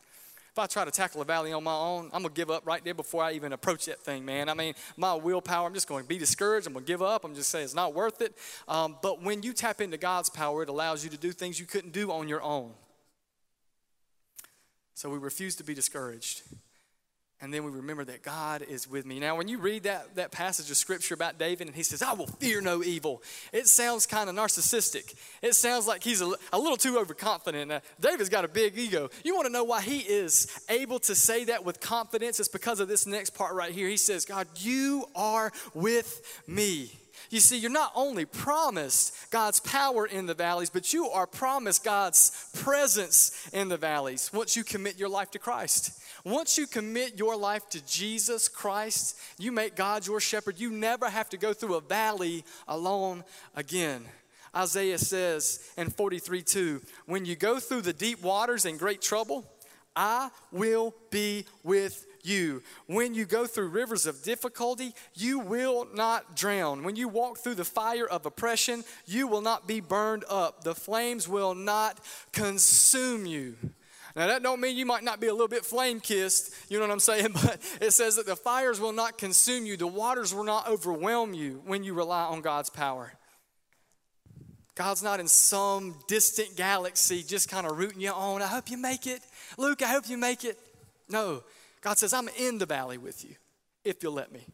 If 0.52 0.58
I 0.58 0.66
try 0.66 0.84
to 0.84 0.90
tackle 0.90 1.22
a 1.22 1.24
valley 1.24 1.52
on 1.52 1.62
my 1.62 1.74
own, 1.74 2.06
I'm 2.06 2.22
going 2.22 2.34
to 2.34 2.40
give 2.40 2.50
up 2.50 2.66
right 2.66 2.82
there 2.82 2.94
before 2.94 3.22
I 3.22 3.32
even 3.32 3.52
approach 3.52 3.86
that 3.86 4.00
thing, 4.00 4.24
man. 4.24 4.48
I 4.48 4.54
mean, 4.54 4.74
my 4.96 5.14
willpower, 5.14 5.66
I'm 5.66 5.74
just 5.74 5.86
going 5.86 6.02
to 6.02 6.08
be 6.08 6.18
discouraged. 6.18 6.66
I'm 6.66 6.72
going 6.72 6.84
to 6.84 6.90
give 6.90 7.02
up. 7.02 7.24
I'm 7.24 7.36
just 7.36 7.50
saying 7.50 7.66
it's 7.66 7.74
not 7.74 7.94
worth 7.94 8.20
it. 8.20 8.36
Um, 8.66 8.96
but 9.00 9.22
when 9.22 9.44
you 9.44 9.52
tap 9.52 9.80
into 9.80 9.96
God's 9.96 10.28
power, 10.28 10.64
it 10.64 10.68
allows 10.68 11.04
you 11.04 11.10
to 11.10 11.16
do 11.16 11.30
things 11.30 11.60
you 11.60 11.66
couldn't 11.66 11.92
do 11.92 12.10
on 12.10 12.28
your 12.28 12.42
own. 12.42 12.72
So 14.94 15.08
we 15.08 15.18
refuse 15.18 15.54
to 15.56 15.64
be 15.64 15.72
discouraged 15.72 16.42
and 17.42 17.52
then 17.54 17.64
we 17.64 17.70
remember 17.70 18.04
that 18.04 18.22
God 18.22 18.62
is 18.62 18.86
with 18.88 19.06
me. 19.06 19.18
Now, 19.18 19.36
when 19.36 19.48
you 19.48 19.58
read 19.58 19.84
that, 19.84 20.14
that 20.16 20.30
passage 20.30 20.70
of 20.70 20.76
scripture 20.76 21.14
about 21.14 21.38
David 21.38 21.68
and 21.68 21.76
he 21.76 21.82
says, 21.82 22.02
I 22.02 22.12
will 22.12 22.26
fear 22.26 22.60
no 22.60 22.82
evil, 22.82 23.22
it 23.52 23.66
sounds 23.66 24.06
kind 24.06 24.28
of 24.28 24.36
narcissistic. 24.36 25.14
It 25.40 25.54
sounds 25.54 25.86
like 25.86 26.02
he's 26.02 26.20
a, 26.20 26.32
a 26.52 26.58
little 26.58 26.76
too 26.76 26.98
overconfident. 26.98 27.72
Uh, 27.72 27.80
David's 27.98 28.28
got 28.28 28.44
a 28.44 28.48
big 28.48 28.76
ego. 28.76 29.08
You 29.24 29.34
want 29.34 29.46
to 29.46 29.52
know 29.52 29.64
why 29.64 29.80
he 29.80 30.00
is 30.00 30.64
able 30.68 30.98
to 31.00 31.14
say 31.14 31.44
that 31.44 31.64
with 31.64 31.80
confidence? 31.80 32.40
It's 32.40 32.48
because 32.48 32.80
of 32.80 32.88
this 32.88 33.06
next 33.06 33.30
part 33.30 33.54
right 33.54 33.72
here. 33.72 33.88
He 33.88 33.96
says, 33.96 34.24
God, 34.24 34.46
you 34.56 35.06
are 35.14 35.50
with 35.74 36.42
me. 36.46 36.92
You 37.28 37.40
see, 37.40 37.58
you're 37.58 37.70
not 37.70 37.92
only 37.94 38.24
promised 38.24 39.30
God's 39.30 39.60
power 39.60 40.06
in 40.06 40.26
the 40.26 40.34
valleys, 40.34 40.70
but 40.70 40.92
you 40.92 41.08
are 41.10 41.26
promised 41.26 41.84
God's 41.84 42.48
presence 42.62 43.48
in 43.52 43.68
the 43.68 43.76
valleys 43.76 44.30
once 44.32 44.56
you 44.56 44.64
commit 44.64 44.98
your 44.98 45.08
life 45.08 45.30
to 45.32 45.38
Christ. 45.38 46.00
Once 46.24 46.58
you 46.58 46.66
commit 46.66 47.18
your 47.18 47.36
life 47.36 47.68
to 47.70 47.84
Jesus 47.86 48.48
Christ, 48.48 49.18
you 49.38 49.52
make 49.52 49.74
God 49.74 50.06
your 50.06 50.20
shepherd. 50.20 50.58
You 50.58 50.70
never 50.70 51.08
have 51.08 51.28
to 51.30 51.36
go 51.36 51.52
through 51.52 51.74
a 51.74 51.80
valley 51.80 52.44
alone 52.68 53.24
again. 53.54 54.04
Isaiah 54.54 54.98
says 54.98 55.60
in 55.76 55.90
43 55.90 56.42
2, 56.42 56.82
when 57.06 57.24
you 57.24 57.36
go 57.36 57.60
through 57.60 57.82
the 57.82 57.92
deep 57.92 58.22
waters 58.22 58.64
and 58.64 58.78
great 58.78 59.00
trouble, 59.00 59.44
I 59.94 60.30
will 60.52 60.94
be 61.10 61.46
with 61.62 62.06
you. 62.24 62.62
When 62.86 63.14
you 63.14 63.24
go 63.24 63.46
through 63.46 63.68
rivers 63.68 64.06
of 64.06 64.22
difficulty, 64.22 64.94
you 65.14 65.38
will 65.38 65.86
not 65.94 66.36
drown. 66.36 66.82
When 66.82 66.96
you 66.96 67.08
walk 67.08 67.38
through 67.38 67.56
the 67.56 67.64
fire 67.64 68.06
of 68.06 68.26
oppression, 68.26 68.84
you 69.06 69.26
will 69.26 69.42
not 69.42 69.66
be 69.66 69.80
burned 69.80 70.24
up. 70.28 70.64
The 70.64 70.74
flames 70.74 71.28
will 71.28 71.54
not 71.54 72.00
consume 72.32 73.26
you. 73.26 73.56
Now 74.16 74.26
that 74.26 74.42
don't 74.42 74.60
mean 74.60 74.76
you 74.76 74.86
might 74.86 75.04
not 75.04 75.20
be 75.20 75.28
a 75.28 75.32
little 75.32 75.48
bit 75.48 75.64
flame 75.64 76.00
kissed, 76.00 76.54
you 76.68 76.78
know 76.78 76.86
what 76.86 76.92
I'm 76.92 77.00
saying? 77.00 77.28
But 77.32 77.58
it 77.80 77.92
says 77.92 78.16
that 78.16 78.26
the 78.26 78.36
fires 78.36 78.80
will 78.80 78.92
not 78.92 79.18
consume 79.18 79.66
you, 79.66 79.76
the 79.76 79.86
waters 79.86 80.34
will 80.34 80.44
not 80.44 80.68
overwhelm 80.68 81.32
you 81.32 81.62
when 81.64 81.84
you 81.84 81.94
rely 81.94 82.24
on 82.24 82.40
God's 82.40 82.70
power. 82.70 83.12
God's 84.74 85.02
not 85.02 85.20
in 85.20 85.28
some 85.28 85.94
distant 86.08 86.56
galaxy 86.56 87.22
just 87.22 87.50
kind 87.50 87.66
of 87.66 87.76
rooting 87.76 88.00
you 88.00 88.12
on. 88.12 88.40
I 88.40 88.46
hope 88.46 88.70
you 88.70 88.78
make 88.78 89.06
it. 89.06 89.20
Luke, 89.58 89.82
I 89.82 89.88
hope 89.88 90.08
you 90.08 90.16
make 90.16 90.44
it. 90.44 90.58
No, 91.08 91.42
God 91.80 91.98
says, 91.98 92.12
I'm 92.12 92.28
in 92.28 92.58
the 92.58 92.66
valley 92.66 92.98
with 92.98 93.24
you 93.24 93.36
if 93.84 94.02
you'll 94.02 94.12
let 94.12 94.32
me. 94.32 94.46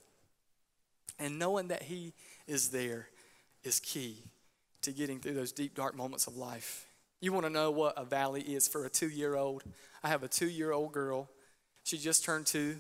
And 1.19 1.39
knowing 1.39 1.69
that 1.69 1.83
He 1.83 2.13
is 2.47 2.71
there 2.71 3.09
is 3.65 3.81
key 3.81 4.23
to 4.83 4.93
getting 4.93 5.19
through 5.19 5.35
those 5.35 5.53
deep, 5.53 5.75
dark 5.75 5.97
moments 5.97 6.27
of 6.27 6.37
life. 6.37 6.87
You 7.21 7.33
want 7.33 7.47
to 7.47 7.51
know 7.51 7.71
what 7.71 7.95
a 7.97 8.05
valley 8.05 8.43
is 8.43 8.69
for 8.69 8.85
a 8.85 8.91
two 8.91 9.09
year 9.09 9.35
old? 9.35 9.65
I 10.05 10.09
have 10.09 10.23
a 10.23 10.29
two 10.29 10.49
year 10.49 10.73
old 10.73 10.93
girl. 10.93 11.29
She 11.83 11.99
just 11.99 12.25
turned 12.25 12.47
two 12.47 12.77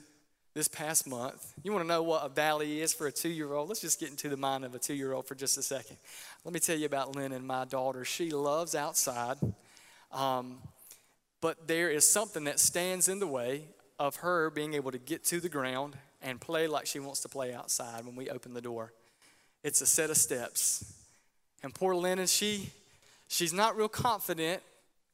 this 0.54 0.68
past 0.68 1.06
month. 1.06 1.52
You 1.62 1.72
want 1.72 1.84
to 1.84 1.88
know 1.88 2.02
what 2.02 2.24
a 2.24 2.28
valley 2.28 2.80
is 2.80 2.94
for 2.94 3.06
a 3.06 3.12
two 3.12 3.28
year 3.28 3.52
old? 3.52 3.68
Let's 3.68 3.80
just 3.80 3.98
get 3.98 4.10
into 4.10 4.28
the 4.28 4.36
mind 4.36 4.64
of 4.64 4.74
a 4.74 4.78
two 4.78 4.94
year 4.94 5.12
old 5.12 5.26
for 5.26 5.34
just 5.34 5.58
a 5.58 5.62
second. 5.62 5.96
Let 6.44 6.54
me 6.54 6.60
tell 6.60 6.76
you 6.76 6.86
about 6.86 7.16
Lennon 7.16 7.46
my 7.46 7.64
daughter. 7.64 8.04
She 8.04 8.30
loves 8.30 8.74
outside, 8.74 9.38
um, 10.12 10.58
but 11.40 11.66
there 11.66 11.90
is 11.90 12.08
something 12.08 12.44
that 12.44 12.60
stands 12.60 13.08
in 13.08 13.18
the 13.18 13.26
way 13.26 13.64
of 13.98 14.16
her 14.16 14.50
being 14.50 14.74
able 14.74 14.90
to 14.90 14.98
get 14.98 15.24
to 15.24 15.40
the 15.40 15.48
ground 15.48 15.96
and 16.22 16.40
play 16.40 16.66
like 16.66 16.86
she 16.86 16.98
wants 16.98 17.20
to 17.20 17.28
play 17.28 17.54
outside 17.54 18.04
when 18.04 18.16
we 18.16 18.28
open 18.28 18.54
the 18.54 18.60
door. 18.60 18.92
It's 19.62 19.80
a 19.80 19.86
set 19.86 20.10
of 20.10 20.16
steps. 20.16 20.92
And 21.62 21.74
poor 21.74 21.94
Lennon, 21.94 22.26
she 22.26 22.70
she's 23.28 23.52
not 23.52 23.76
real 23.76 23.88
confident 23.88 24.62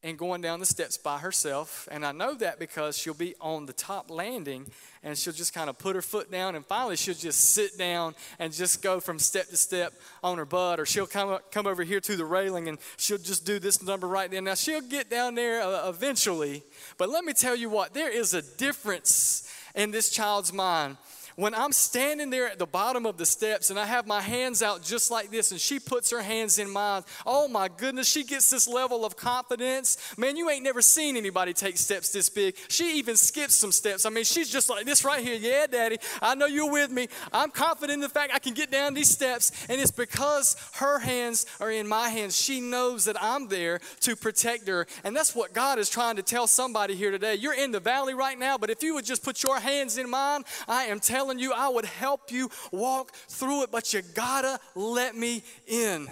in 0.03 0.17
going 0.17 0.41
down 0.41 0.59
the 0.59 0.67
steps 0.67 0.97
by 0.97 1.19
herself. 1.19 1.89
And 1.91 2.05
I 2.05 2.13
know 2.13 2.35
that 2.35 2.59
because 2.59 2.99
she'll 2.99 3.15
be 3.15 3.35
on 3.41 3.67
the 3.67 3.73
top 3.73 4.11
landing 4.11 4.67
and 5.05 5.17
she'll 5.17 5.33
just 5.33 5.55
kind 5.55 5.71
of 5.71 5.79
put 5.79 5.95
her 5.95 6.03
foot 6.03 6.31
down 6.31 6.57
and 6.57 6.67
finally 6.67 6.97
she'll 6.97 7.15
just 7.15 7.53
sit 7.53 7.79
down 7.79 8.15
and 8.39 8.53
just 8.53 8.83
go 8.83 8.99
from 8.99 9.19
step 9.19 9.49
to 9.49 9.57
step 9.57 9.93
on 10.23 10.39
her 10.39 10.45
butt. 10.45 10.81
Or 10.81 10.87
she'll 10.87 11.07
come, 11.07 11.29
up, 11.29 11.53
come 11.53 11.67
over 11.67 11.85
here 11.85 12.01
to 12.01 12.17
the 12.17 12.25
railing 12.25 12.69
and 12.69 12.79
she'll 12.97 13.19
just 13.19 13.47
do 13.47 13.59
this 13.59 13.83
number 13.83 14.09
right 14.09 14.31
there. 14.31 14.43
Now 14.43 14.55
she'll 14.55 14.81
get 14.81 15.09
down 15.09 15.37
there 15.37 15.63
uh, 15.63 15.89
eventually. 15.89 16.63
But 16.99 17.09
let 17.09 17.25
me 17.25 17.33
tell 17.33 17.55
you 17.55 17.71
what, 17.71 17.95
there 17.95 18.11
is 18.11 18.35
a 18.35 18.43
difference 18.43 19.49
in 19.75 19.93
this 19.93 20.11
child's 20.11 20.53
mind 20.53 20.97
when 21.37 21.55
I'm 21.55 21.73
standing 21.73 22.31
there 22.31 22.49
at 22.49 22.59
the 22.59 22.67
bottom 22.67 23.07
of 23.07 23.17
the 23.17 23.27
steps 23.27 23.71
and 23.71 23.79
I 23.79 23.87
have 23.87 24.07
my 24.07 24.21
hands 24.21 24.63
out 24.63 24.83
just 24.83 25.11
like 25.11 25.31
this, 25.31 25.51
and 25.51 25.61
she 25.61 25.79
puts 25.79 26.11
her 26.11 26.23
hands 26.23 26.59
in 26.59 26.71
mine, 26.71 27.03
oh 27.25 27.49
my 27.49 27.69
goodness, 27.69 28.09
she 28.09 28.25
gets 28.25 28.51
this 28.51 28.69
level 28.69 29.05
of 29.05 29.17
confidence. 29.17 29.99
Man, 30.17 30.37
you 30.37 30.51
ain't 30.51 30.65
never 30.65 30.83
seen 30.83 31.17
anybody 31.17 31.53
take 31.53 31.77
steps 31.77 32.11
this 32.11 32.29
big. 32.29 32.57
She 32.69 32.99
even 32.99 33.17
skips 33.17 33.55
some 33.55 33.73
steps. 33.73 34.05
I 34.05 34.11
mean, 34.11 34.25
she's 34.25 34.51
just 34.51 34.69
like 34.69 34.85
this 34.85 35.05
right 35.05 35.25
here. 35.25 35.35
Yeah, 35.35 35.67
Daddy, 35.67 35.99
I 36.21 36.35
know 36.35 36.47
you're 36.47 36.71
with 36.71 36.91
me. 36.91 37.09
I'm 37.33 37.51
confident 37.51 37.95
in 37.95 38.01
the 38.01 38.09
fact 38.09 38.33
I 38.35 38.39
can 38.39 38.55
get 38.55 38.71
down 38.71 38.95
these 38.95 39.11
steps, 39.11 39.67
and 39.69 39.81
it's 39.81 39.91
because 39.91 40.57
her 40.75 40.99
hands 40.99 41.47
are 41.61 41.71
in 41.71 41.87
my 41.87 42.09
hands. 42.09 42.37
She 42.37 42.61
knows 42.61 43.05
that 43.07 43.17
I'm 43.23 43.49
there 43.49 43.81
to 44.01 44.17
protect 44.17 44.69
her, 44.69 44.87
and 45.05 45.17
that's 45.17 45.35
what 45.35 45.53
God 45.53 45.79
is 45.79 45.89
trying 45.89 46.17
to 46.17 46.23
tell 46.23 46.47
somebody 46.47 46.95
here 46.95 47.11
today. 47.11 47.35
You're 47.37 47.55
in 47.55 47.71
the 47.71 47.81
valley 47.81 48.15
right 48.15 48.39
now, 48.39 48.59
but 48.59 48.71
if 48.71 48.83
you 48.83 48.95
would 48.95 49.05
just 49.05 49.23
put 49.23 49.43
your 49.43 49.59
hands 49.59 49.99
in 49.99 50.11
mine, 50.11 50.43
I 50.69 50.85
am 50.85 51.01
telling 51.01 51.22
telling 51.23 51.39
you, 51.39 51.53
I 51.53 51.69
would 51.69 51.85
help 51.85 52.33
you 52.33 52.51
walk 52.73 53.15
through 53.15 53.63
it, 53.63 53.71
but 53.71 53.93
you 53.93 54.03
gotta 54.03 54.59
let 54.75 55.15
me 55.15 55.45
in. 55.69 56.09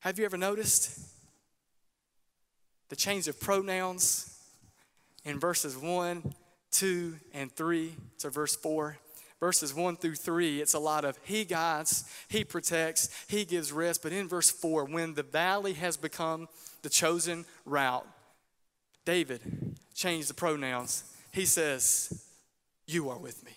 Have 0.00 0.18
you 0.18 0.24
ever 0.24 0.38
noticed 0.38 0.98
the 2.88 2.96
change 2.96 3.28
of 3.28 3.38
pronouns 3.38 4.34
in 5.26 5.38
verses 5.38 5.76
1, 5.76 6.32
2, 6.70 7.16
and 7.34 7.52
3 7.52 7.96
to 8.20 8.30
verse 8.30 8.56
4? 8.56 8.96
Verses 9.38 9.74
1 9.74 9.96
through 9.96 10.14
3, 10.14 10.62
it's 10.62 10.72
a 10.72 10.78
lot 10.78 11.04
of 11.04 11.18
He 11.24 11.44
guides, 11.44 12.10
He 12.28 12.44
protects, 12.44 13.10
He 13.28 13.44
gives 13.44 13.72
rest. 13.72 14.02
But 14.02 14.12
in 14.12 14.26
verse 14.26 14.50
4, 14.50 14.86
when 14.86 15.12
the 15.12 15.22
valley 15.22 15.74
has 15.74 15.98
become 15.98 16.48
the 16.80 16.88
chosen 16.88 17.44
route, 17.66 18.06
David 19.04 19.42
changed 19.94 20.30
the 20.30 20.34
pronouns 20.34 21.11
he 21.32 21.46
says, 21.46 22.24
You 22.86 23.10
are 23.10 23.18
with 23.18 23.44
me. 23.44 23.52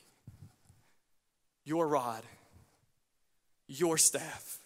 Your 1.65 1.87
rod, 1.87 2.23
your 3.67 3.97
staff 3.97 4.59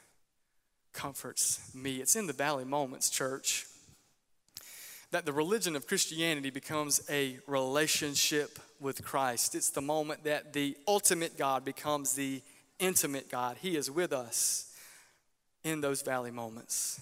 comforts 0.94 1.74
me. 1.74 1.98
It's 1.98 2.16
in 2.16 2.28
the 2.28 2.34
valley 2.34 2.66
moments, 2.66 3.10
church, 3.10 3.66
that 5.12 5.26
the 5.26 5.34
religion 5.34 5.76
of 5.76 5.88
Christianity 5.88 6.50
becomes 6.50 7.02
a 7.10 7.40
relationship 7.48 8.60
with 8.80 9.04
Christ. 9.04 9.56
It's 9.56 9.70
the 9.70 9.82
moment 9.82 10.24
that 10.26 10.54
the 10.54 10.78
ultimate 10.88 11.38
God 11.38 11.66
becomes 11.66 12.14
the 12.14 12.42
intimate 12.80 13.30
God. 13.30 13.58
He 13.62 13.76
is 13.76 13.90
with 13.90 14.14
us 14.14 14.74
in 15.64 15.82
those 15.82 16.02
valley 16.02 16.32
moments. 16.32 17.00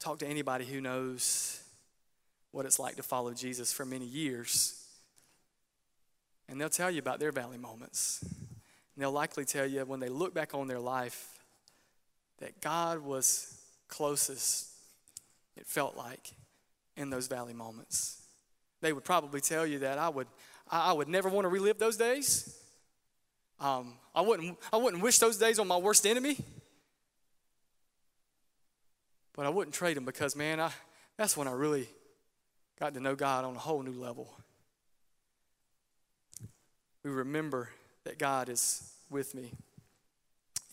Talk 0.00 0.18
to 0.20 0.26
anybody 0.26 0.64
who 0.64 0.80
knows 0.80 1.62
what 2.50 2.66
it's 2.66 2.78
like 2.78 2.96
to 2.96 3.02
follow 3.02 3.32
Jesus 3.32 3.72
for 3.72 3.84
many 3.84 4.06
years. 4.06 4.84
And 6.48 6.60
they'll 6.60 6.68
tell 6.68 6.90
you 6.90 6.98
about 6.98 7.20
their 7.20 7.32
valley 7.32 7.58
moments. 7.58 8.20
And 8.22 9.02
they'll 9.02 9.12
likely 9.12 9.44
tell 9.44 9.66
you 9.66 9.80
when 9.84 10.00
they 10.00 10.08
look 10.08 10.34
back 10.34 10.54
on 10.54 10.66
their 10.66 10.80
life 10.80 11.38
that 12.38 12.60
God 12.60 13.00
was 13.00 13.60
closest, 13.88 14.68
it 15.56 15.66
felt 15.66 15.96
like, 15.96 16.32
in 16.96 17.10
those 17.10 17.26
valley 17.26 17.54
moments. 17.54 18.22
They 18.80 18.92
would 18.92 19.04
probably 19.04 19.40
tell 19.40 19.66
you 19.66 19.80
that 19.80 19.98
I 19.98 20.08
would, 20.08 20.26
I 20.70 20.92
would 20.92 21.08
never 21.08 21.28
want 21.28 21.44
to 21.44 21.48
relive 21.48 21.78
those 21.78 21.96
days. 21.96 22.56
Um, 23.60 23.94
I, 24.14 24.20
wouldn't, 24.20 24.56
I 24.72 24.76
wouldn't 24.76 25.02
wish 25.02 25.18
those 25.18 25.36
days 25.36 25.58
on 25.58 25.66
my 25.68 25.76
worst 25.76 26.06
enemy. 26.06 26.38
But 29.34 29.46
I 29.46 29.48
wouldn't 29.50 29.74
trade 29.74 29.96
them 29.96 30.04
because, 30.04 30.34
man, 30.34 30.60
I, 30.60 30.70
that's 31.16 31.36
when 31.36 31.46
I 31.46 31.52
really 31.52 31.88
got 32.78 32.94
to 32.94 33.00
know 33.00 33.14
God 33.14 33.44
on 33.44 33.56
a 33.56 33.58
whole 33.58 33.82
new 33.82 33.98
level. 33.98 34.32
We 37.02 37.10
remember 37.10 37.70
that 38.04 38.18
God 38.18 38.48
is 38.48 38.92
with 39.10 39.34
me, 39.34 39.52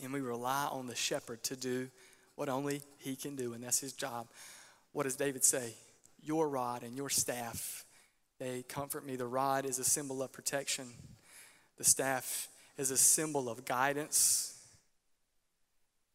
and 0.03 0.13
we 0.13 0.21
rely 0.21 0.67
on 0.71 0.87
the 0.87 0.95
shepherd 0.95 1.43
to 1.43 1.55
do 1.55 1.89
what 2.35 2.49
only 2.49 2.81
he 2.99 3.15
can 3.15 3.35
do, 3.35 3.53
and 3.53 3.63
that's 3.63 3.79
his 3.79 3.93
job. 3.93 4.27
What 4.91 5.03
does 5.03 5.15
David 5.15 5.43
say? 5.43 5.73
Your 6.21 6.49
rod 6.49 6.83
and 6.83 6.95
your 6.95 7.09
staff, 7.09 7.85
they 8.39 8.63
comfort 8.63 9.05
me. 9.05 9.15
The 9.15 9.25
rod 9.25 9.65
is 9.65 9.79
a 9.79 9.83
symbol 9.83 10.21
of 10.21 10.31
protection, 10.31 10.85
the 11.77 11.83
staff 11.83 12.49
is 12.77 12.91
a 12.91 12.97
symbol 12.97 13.49
of 13.49 13.65
guidance, 13.65 14.57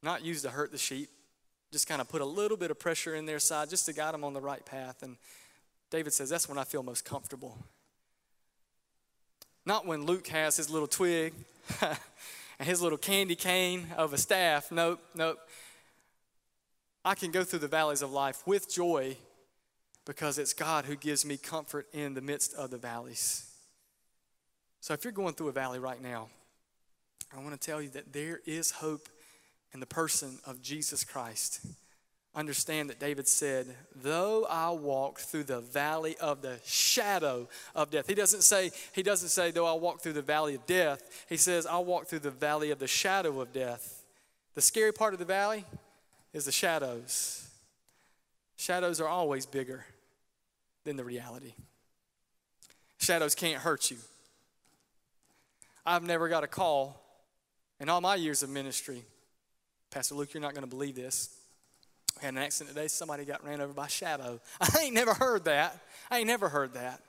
not 0.03 0.25
used 0.25 0.45
to 0.45 0.51
hurt 0.51 0.73
the 0.73 0.79
sheep, 0.79 1.09
just 1.73 1.89
kind 1.89 2.01
of 2.01 2.09
put 2.09 2.21
a 2.21 2.27
little 2.27 2.57
bit 2.57 2.71
of 2.71 2.79
pressure 2.79 3.15
in 3.15 3.27
their 3.27 3.39
side 3.39 3.71
just 3.71 3.87
to 3.87 3.93
guide 3.93 4.13
them 4.13 4.25
on 4.25 4.35
the 4.35 4.41
right 4.41 4.65
path. 4.65 5.03
And 5.03 5.17
David 5.91 6.13
says, 6.13 6.31
That's 6.31 6.49
when 6.49 6.59
I 6.59 6.65
feel 6.65 6.83
most 6.83 7.05
comfortable. 7.05 7.59
Not 9.67 9.87
when 9.87 10.07
Luke 10.07 10.29
has 10.29 10.57
his 10.57 10.71
little 10.71 10.89
twig 10.89 11.35
and 11.81 12.69
his 12.69 12.81
little 12.81 12.99
candy 12.99 13.37
cane 13.37 13.87
of 13.97 14.13
a 14.13 14.19
staff. 14.19 14.73
Nope, 14.73 15.01
nope. 15.15 15.39
I 17.05 17.15
can 17.15 17.31
go 17.31 17.45
through 17.45 17.61
the 17.61 17.69
valleys 17.69 18.03
of 18.03 18.13
life 18.13 18.47
with 18.47 18.73
joy 18.73 19.17
because 20.07 20.39
it's 20.39 20.53
God 20.53 20.87
who 20.87 20.97
gives 20.97 21.25
me 21.25 21.37
comfort 21.37 21.87
in 21.93 22.15
the 22.15 22.21
midst 22.21 22.55
of 22.55 22.71
the 22.71 22.79
valleys. 22.79 23.51
So 24.81 24.95
if 24.95 25.05
you're 25.05 25.13
going 25.13 25.35
through 25.35 25.49
a 25.49 25.53
valley 25.53 25.79
right 25.79 26.01
now, 26.03 26.29
I 27.37 27.41
want 27.41 27.53
to 27.53 27.59
tell 27.59 27.81
you 27.81 27.91
that 27.91 28.13
there 28.13 28.41
is 28.47 28.71
hope 28.71 29.09
in 29.73 29.81
the 29.81 29.87
person 29.87 30.39
of 30.47 30.61
Jesus 30.63 31.05
Christ 31.05 31.61
understand 32.35 32.91
that 32.91 33.01
David 33.01 33.27
said, 33.27 33.67
though 33.95 34.47
I 34.49 34.71
walk 34.71 35.19
through 35.19 35.45
the 35.45 35.61
valley 35.61 36.17
of 36.19 36.43
the 36.43 36.61
shadow 36.65 37.49
of 37.75 37.91
death. 37.91 38.07
He 38.07 38.15
doesn't 38.15 38.43
say, 38.43 38.71
he 38.93 39.03
doesn't 39.03 39.31
say, 39.31 39.51
though 39.51 39.67
I 39.67 39.73
walk 39.73 40.01
through 40.01 40.13
the 40.13 40.23
valley 40.23 40.55
of 40.55 40.65
death. 40.67 41.27
He 41.29 41.37
says, 41.37 41.67
I'll 41.67 41.85
walk 41.85 42.07
through 42.07 42.21
the 42.21 42.31
valley 42.31 42.71
of 42.71 42.79
the 42.79 42.87
shadow 42.87 43.41
of 43.41 43.53
death. 43.53 44.05
The 44.55 44.61
scary 44.61 44.93
part 44.93 45.13
of 45.13 45.19
the 45.19 45.25
valley 45.25 45.65
is 46.33 46.45
the 46.45 46.53
shadows. 46.53 47.49
Shadows 48.57 49.01
are 49.01 49.09
always 49.09 49.47
bigger 49.47 49.85
than 50.85 50.97
the 50.97 51.05
reality. 51.05 51.55
Shadows 52.99 53.35
can't 53.35 53.61
hurt 53.61 53.91
you. 53.91 53.97
I've 55.85 56.05
never 56.05 56.29
got 56.29 56.45
a 56.45 56.47
call 56.47 57.01
in 57.81 57.89
all 57.89 58.01
my 58.01 58.15
years 58.15 58.43
of 58.43 58.51
ministry. 58.51 59.03
Pastor 59.91 60.15
Luke, 60.15 60.33
you're 60.35 60.43
not 60.43 60.53
going 60.53 60.63
to 60.63 60.71
believe 60.71 60.95
this. 60.95 61.40
We 62.17 62.25
had 62.25 62.35
an 62.35 62.39
accident 62.39 62.77
today. 62.77 62.89
Somebody 62.89 63.25
got 63.25 63.45
ran 63.45 63.61
over 63.61 63.73
by 63.73 63.87
shadow. 63.87 64.41
I 64.61 64.81
ain't 64.83 64.95
never 64.95 65.15
heard 65.15 65.45
that. 65.45 65.79
I 66.11 66.19
ain't 66.19 66.27
never 66.27 66.49
heard 66.49 66.75
that. 66.75 67.01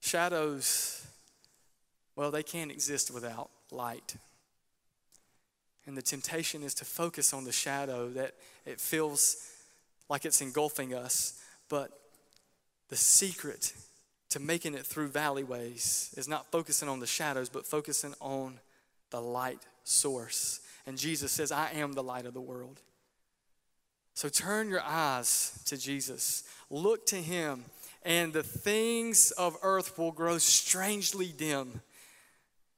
Shadows, 0.00 1.06
well, 2.16 2.30
they 2.30 2.42
can't 2.42 2.70
exist 2.70 3.12
without 3.12 3.50
light. 3.70 4.16
And 5.86 5.96
the 5.96 6.02
temptation 6.02 6.62
is 6.62 6.74
to 6.74 6.84
focus 6.84 7.32
on 7.32 7.44
the 7.44 7.52
shadow 7.52 8.10
that 8.10 8.34
it 8.66 8.80
feels 8.80 9.36
like 10.08 10.24
it's 10.24 10.40
engulfing 10.40 10.94
us. 10.94 11.42
But 11.68 11.90
the 12.88 12.96
secret 12.96 13.72
to 14.30 14.40
making 14.40 14.74
it 14.74 14.84
through 14.84 15.08
valleyways 15.08 16.16
is 16.18 16.28
not 16.28 16.50
focusing 16.50 16.88
on 16.88 17.00
the 17.00 17.06
shadows, 17.06 17.48
but 17.48 17.66
focusing 17.66 18.14
on 18.20 18.60
the 19.10 19.20
light 19.20 19.60
source. 19.84 20.60
And 20.86 20.98
Jesus 20.98 21.32
says, 21.32 21.50
I 21.50 21.70
am 21.72 21.92
the 21.92 22.02
light 22.02 22.26
of 22.26 22.34
the 22.34 22.40
world. 22.40 22.80
So 24.18 24.28
turn 24.28 24.68
your 24.68 24.82
eyes 24.82 25.56
to 25.66 25.76
Jesus, 25.76 26.42
look 26.70 27.06
to 27.06 27.14
him, 27.14 27.62
and 28.02 28.32
the 28.32 28.42
things 28.42 29.30
of 29.30 29.56
earth 29.62 29.96
will 29.96 30.10
grow 30.10 30.38
strangely 30.38 31.28
dim. 31.28 31.80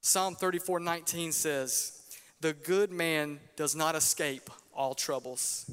Psalm 0.03 0.35
34 0.35 0.81
19 0.81 1.33
says, 1.33 2.03
The 2.43 2.53
good 2.53 2.93
man 2.93 3.41
does 3.57 3.75
not 3.75 3.95
escape 3.95 4.51
all 4.75 4.93
troubles. 4.93 5.65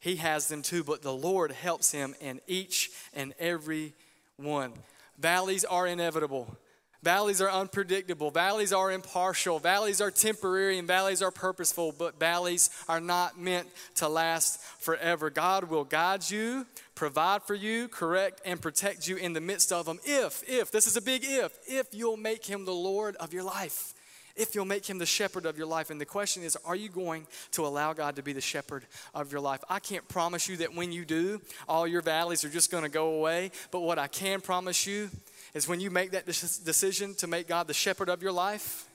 He 0.00 0.16
has 0.16 0.48
them 0.48 0.60
too, 0.60 0.82
but 0.82 1.02
the 1.02 1.14
Lord 1.14 1.52
helps 1.52 1.92
him 1.92 2.16
in 2.20 2.40
each 2.48 2.90
and 3.14 3.32
every 3.38 3.92
one. 4.38 4.72
Valleys 5.20 5.64
are 5.64 5.86
inevitable. 5.86 6.56
Valleys 7.02 7.40
are 7.40 7.50
unpredictable. 7.50 8.30
Valleys 8.30 8.72
are 8.72 8.92
impartial. 8.92 9.58
Valleys 9.58 10.00
are 10.00 10.10
temporary 10.10 10.78
and 10.78 10.86
valleys 10.86 11.20
are 11.20 11.32
purposeful, 11.32 11.92
but 11.96 12.18
valleys 12.18 12.70
are 12.88 13.00
not 13.00 13.38
meant 13.38 13.66
to 13.96 14.08
last 14.08 14.60
forever. 14.78 15.28
God 15.28 15.64
will 15.64 15.82
guide 15.82 16.30
you, 16.30 16.64
provide 16.94 17.42
for 17.42 17.54
you, 17.54 17.88
correct, 17.88 18.40
and 18.44 18.60
protect 18.60 19.08
you 19.08 19.16
in 19.16 19.32
the 19.32 19.40
midst 19.40 19.72
of 19.72 19.86
them 19.86 19.98
if, 20.04 20.48
if, 20.48 20.70
this 20.70 20.86
is 20.86 20.96
a 20.96 21.02
big 21.02 21.22
if, 21.24 21.58
if 21.66 21.88
you'll 21.92 22.16
make 22.16 22.46
him 22.46 22.64
the 22.64 22.72
Lord 22.72 23.16
of 23.16 23.32
your 23.32 23.42
life. 23.42 23.94
If 24.34 24.54
you'll 24.54 24.64
make 24.64 24.88
him 24.88 24.96
the 24.96 25.04
shepherd 25.04 25.44
of 25.44 25.58
your 25.58 25.66
life. 25.66 25.90
And 25.90 26.00
the 26.00 26.06
question 26.06 26.42
is, 26.42 26.56
are 26.64 26.76
you 26.76 26.88
going 26.88 27.26
to 27.50 27.66
allow 27.66 27.92
God 27.92 28.16
to 28.16 28.22
be 28.22 28.32
the 28.32 28.40
shepherd 28.40 28.84
of 29.12 29.30
your 29.30 29.42
life? 29.42 29.60
I 29.68 29.78
can't 29.78 30.08
promise 30.08 30.48
you 30.48 30.56
that 30.58 30.74
when 30.74 30.90
you 30.90 31.04
do, 31.04 31.42
all 31.68 31.86
your 31.86 32.00
valleys 32.00 32.42
are 32.42 32.48
just 32.48 32.70
going 32.70 32.84
to 32.84 32.88
go 32.88 33.10
away. 33.14 33.50
But 33.70 33.80
what 33.80 33.98
I 33.98 34.06
can 34.06 34.40
promise 34.40 34.86
you 34.86 35.10
is 35.54 35.68
when 35.68 35.80
you 35.80 35.90
make 35.90 36.12
that 36.12 36.26
decision 36.26 37.14
to 37.16 37.26
make 37.26 37.48
God 37.48 37.66
the 37.66 37.74
shepherd 37.74 38.08
of 38.08 38.22
your 38.22 38.32
life, 38.32 38.88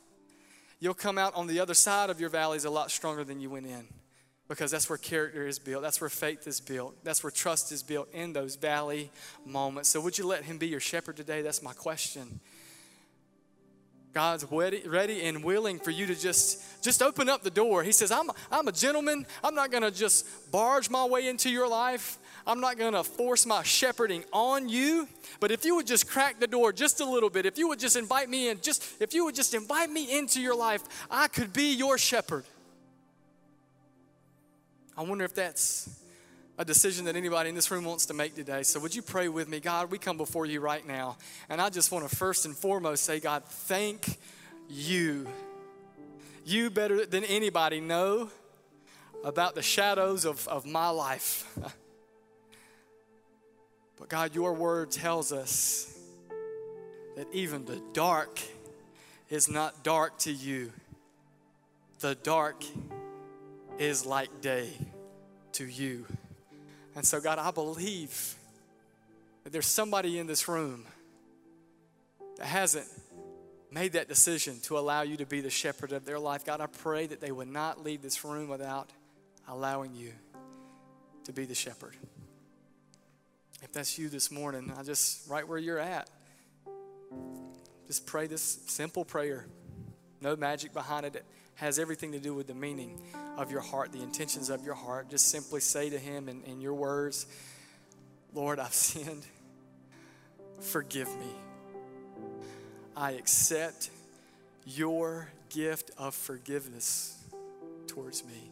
you'll 0.80 0.94
come 0.94 1.18
out 1.18 1.36
on 1.36 1.48
the 1.48 1.60
other 1.60 1.74
side 1.74 2.10
of 2.10 2.20
your 2.20 2.30
valleys 2.30 2.66
a 2.66 2.70
lot 2.70 2.92
stronger 2.92 3.24
than 3.24 3.40
you 3.40 3.50
went 3.50 3.66
in 3.66 3.88
because 4.48 4.72
that's 4.72 4.90
where 4.90 4.98
character 4.98 5.46
is 5.46 5.60
built. 5.60 5.82
That's 5.82 6.00
where 6.00 6.10
faith 6.10 6.48
is 6.48 6.60
built. 6.60 6.96
That's 7.04 7.24
where 7.24 7.32
trust 7.32 7.72
is 7.72 7.84
built 7.84 8.10
in 8.14 8.34
those 8.34 8.56
valley 8.56 9.12
moments. 9.46 9.90
So, 9.90 10.02
would 10.02 10.18
you 10.18 10.26
let 10.26 10.44
Him 10.44 10.58
be 10.58 10.68
your 10.68 10.80
shepherd 10.80 11.18
today? 11.18 11.42
That's 11.42 11.62
my 11.62 11.74
question. 11.74 12.40
God's 14.14 14.46
ready 14.50 15.22
and 15.26 15.44
willing 15.44 15.78
for 15.78 15.92
you 15.92 16.08
to 16.08 16.16
just, 16.16 16.84
just 16.84 17.04
open 17.04 17.30
up 17.30 17.44
the 17.44 17.52
door. 17.52 17.84
He 17.84 17.92
says, 17.92 18.12
I'm, 18.12 18.32
I'm 18.52 18.68
a 18.68 18.72
gentleman. 18.72 19.28
I'm 19.44 19.54
not 19.54 19.70
going 19.70 19.84
to 19.84 19.92
just 19.92 20.52
barge 20.52 20.90
my 20.90 21.06
way 21.06 21.28
into 21.28 21.52
your 21.52 21.68
life. 21.68 22.18
I'm 22.48 22.62
not 22.62 22.78
going 22.78 22.94
to 22.94 23.04
force 23.04 23.46
my 23.46 23.62
shepherding 23.62 24.24
on 24.32 24.70
you. 24.70 25.10
But 25.42 25.52
if 25.52 25.66
you 25.66 25.76
would 25.76 25.86
just 25.86 26.10
crack 26.10 26.40
the 26.40 26.48
door 26.48 26.72
just 26.72 27.02
a 27.02 27.06
little 27.06 27.30
bit, 27.30 27.46
if 27.46 27.58
you 27.58 27.68
would 27.68 27.80
just 27.80 27.98
invite 27.98 28.30
me 28.30 28.48
in, 28.48 28.62
just 28.62 29.02
if 29.02 29.14
you 29.14 29.26
would 29.26 29.36
just 29.36 29.54
invite 29.54 29.90
me 29.90 30.18
into 30.18 30.42
your 30.42 30.56
life, 30.56 30.82
I 31.12 31.28
could 31.28 31.52
be 31.52 31.76
your 31.76 31.98
shepherd. 31.98 32.46
I 34.98 35.04
wonder 35.04 35.26
if 35.26 35.36
that's 35.36 36.02
a 36.58 36.64
decision 36.64 37.06
that 37.06 37.18
anybody 37.18 37.50
in 37.50 37.56
this 37.56 37.70
room 37.70 37.84
wants 37.84 38.06
to 38.08 38.14
make 38.14 38.34
today. 38.34 38.64
So, 38.64 38.80
would 38.80 38.96
you 38.96 39.02
pray 39.02 39.28
with 39.28 39.50
me? 39.50 39.60
God, 39.60 39.92
we 39.92 40.00
come 40.00 40.18
before 40.18 40.46
you 40.46 40.62
right 40.62 40.88
now. 40.88 41.18
And 41.50 41.62
I 41.62 41.70
just 41.70 41.92
want 41.92 42.10
to 42.10 42.16
first 42.16 42.46
and 42.46 42.56
foremost 42.56 43.04
say, 43.04 43.20
God, 43.20 43.44
thank 43.44 44.18
you. 44.70 45.28
You 46.46 46.70
better 46.70 47.06
than 47.06 47.26
anybody 47.26 47.82
know 47.82 48.30
about 49.24 49.54
the 49.54 49.62
shadows 49.62 50.24
of, 50.26 50.48
of 50.48 50.66
my 50.66 50.88
life. 50.90 51.46
but 54.00 54.10
God, 54.10 54.36
your 54.36 54.54
word 54.54 54.92
tells 54.92 55.32
us 55.32 55.98
that 57.16 57.28
even 57.34 57.66
the 57.66 57.82
dark 57.94 58.40
is 59.30 59.50
not 59.50 59.84
dark 59.84 60.18
to 60.20 60.32
you. 60.32 60.72
The 62.00 62.16
dark 62.16 62.64
is 63.80 64.06
like 64.06 64.42
day 64.42 64.70
to 65.54 65.66
you. 65.66 66.06
And 66.96 67.06
so, 67.06 67.20
God, 67.20 67.40
I 67.40 67.52
believe 67.52 68.36
that 69.44 69.52
there's 69.52 69.68
somebody 69.68 70.20
in 70.20 70.28
this 70.28 70.48
room 70.48 70.86
that 72.38 72.46
hasn't 72.46 72.88
made 73.72 73.94
that 73.94 74.08
decision 74.08 74.60
to 74.62 74.78
allow 74.78 75.02
you 75.02 75.18
to 75.18 75.26
be 75.26 75.42
the 75.42 75.50
shepherd 75.50 75.92
of 75.92 76.06
their 76.06 76.20
life. 76.20 76.46
God, 76.46 76.62
I 76.62 76.68
pray 76.68 77.08
that 77.08 77.20
they 77.20 77.32
would 77.32 77.48
not 77.48 77.84
leave 77.84 78.02
this 78.02 78.24
room 78.24 78.48
without 78.48 78.90
allowing 79.48 79.96
you 79.96 80.12
to 81.26 81.34
be 81.34 81.46
the 81.46 81.56
shepherd. 81.56 81.96
If 83.62 83.72
that's 83.72 83.98
you 83.98 84.10
this 84.10 84.32
morning, 84.32 84.72
I 84.78 84.84
just, 84.84 85.30
right 85.30 85.48
where 85.48 85.58
you're 85.58 85.80
at, 85.80 86.10
just 87.88 88.06
pray 88.06 88.28
this 88.28 88.60
simple 88.68 89.04
prayer. 89.04 89.48
No 90.22 90.36
magic 90.36 90.74
behind 90.74 91.06
it 91.06 91.16
It 91.16 91.26
has 91.56 91.80
everything 91.80 92.12
to 92.12 92.20
do 92.20 92.34
with 92.34 92.48
the 92.48 92.54
meaning 92.54 93.02
of 93.38 93.52
your 93.52 93.62
heart, 93.62 93.92
the 93.92 94.02
intentions 94.02 94.50
of 94.50 94.64
your 94.64 94.76
heart. 94.76 95.10
Just 95.10 95.30
simply 95.30 95.60
say 95.60 95.90
to 95.90 95.98
Him 95.98 96.30
in, 96.30 96.44
in 96.44 96.62
your 96.62 96.74
words, 96.74 97.26
Lord, 98.34 98.60
I've 98.60 98.74
sinned. 98.74 99.26
Forgive 100.60 101.08
me. 101.18 101.32
I 102.96 103.12
accept 103.12 103.90
your 104.66 105.30
gift 105.50 105.92
of 105.98 106.14
forgiveness 106.14 107.16
towards 107.88 108.24
me. 108.26 108.52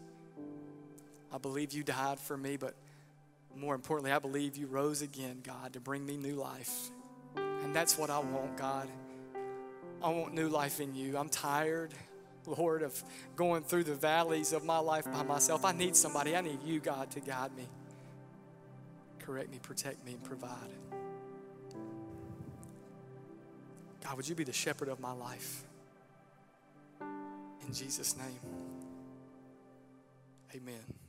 I 1.34 1.38
believe 1.38 1.74
you 1.74 1.84
died 1.84 2.20
for 2.20 2.38
me, 2.38 2.58
but 2.58 2.76
more 3.56 3.76
importantly, 3.76 4.12
I 4.12 4.20
believe 4.20 4.58
you 4.58 4.68
rose 4.68 5.02
again, 5.02 5.42
God, 5.44 5.74
to 5.74 5.80
bring 5.80 6.06
me 6.06 6.18
new 6.18 6.36
life. 6.36 6.92
And 7.36 7.76
that's 7.76 7.98
what 7.98 8.10
I 8.10 8.20
want, 8.20 8.58
God. 8.58 8.88
I 10.02 10.10
want 10.10 10.34
new 10.34 10.50
life 10.50 10.80
in 10.80 10.94
you. 10.94 11.18
I'm 11.18 11.30
tired. 11.30 11.94
Lord, 12.48 12.84
of 12.84 13.04
going 13.36 13.64
through 13.64 13.86
the 13.86 13.96
valleys 13.96 14.54
of 14.54 14.64
my 14.64 14.78
life 14.78 15.06
by 15.06 15.24
myself. 15.24 15.66
I 15.66 15.72
need 15.72 15.96
somebody. 15.96 16.36
I 16.36 16.42
need 16.42 16.62
you, 16.64 16.80
God, 16.80 17.10
to 17.12 17.20
guide 17.20 17.56
me, 17.56 17.68
correct 19.20 19.52
me, 19.52 19.60
protect 19.62 20.06
me, 20.06 20.14
and 20.14 20.24
provide. 20.24 20.70
God, 24.04 24.18
would 24.18 24.30
you 24.30 24.36
be 24.36 24.44
the 24.44 24.54
shepherd 24.54 24.90
of 24.90 25.00
my 25.00 25.12
life? 25.12 25.64
In 27.02 27.74
Jesus' 27.74 28.16
name, 28.16 28.40
amen. 30.56 31.05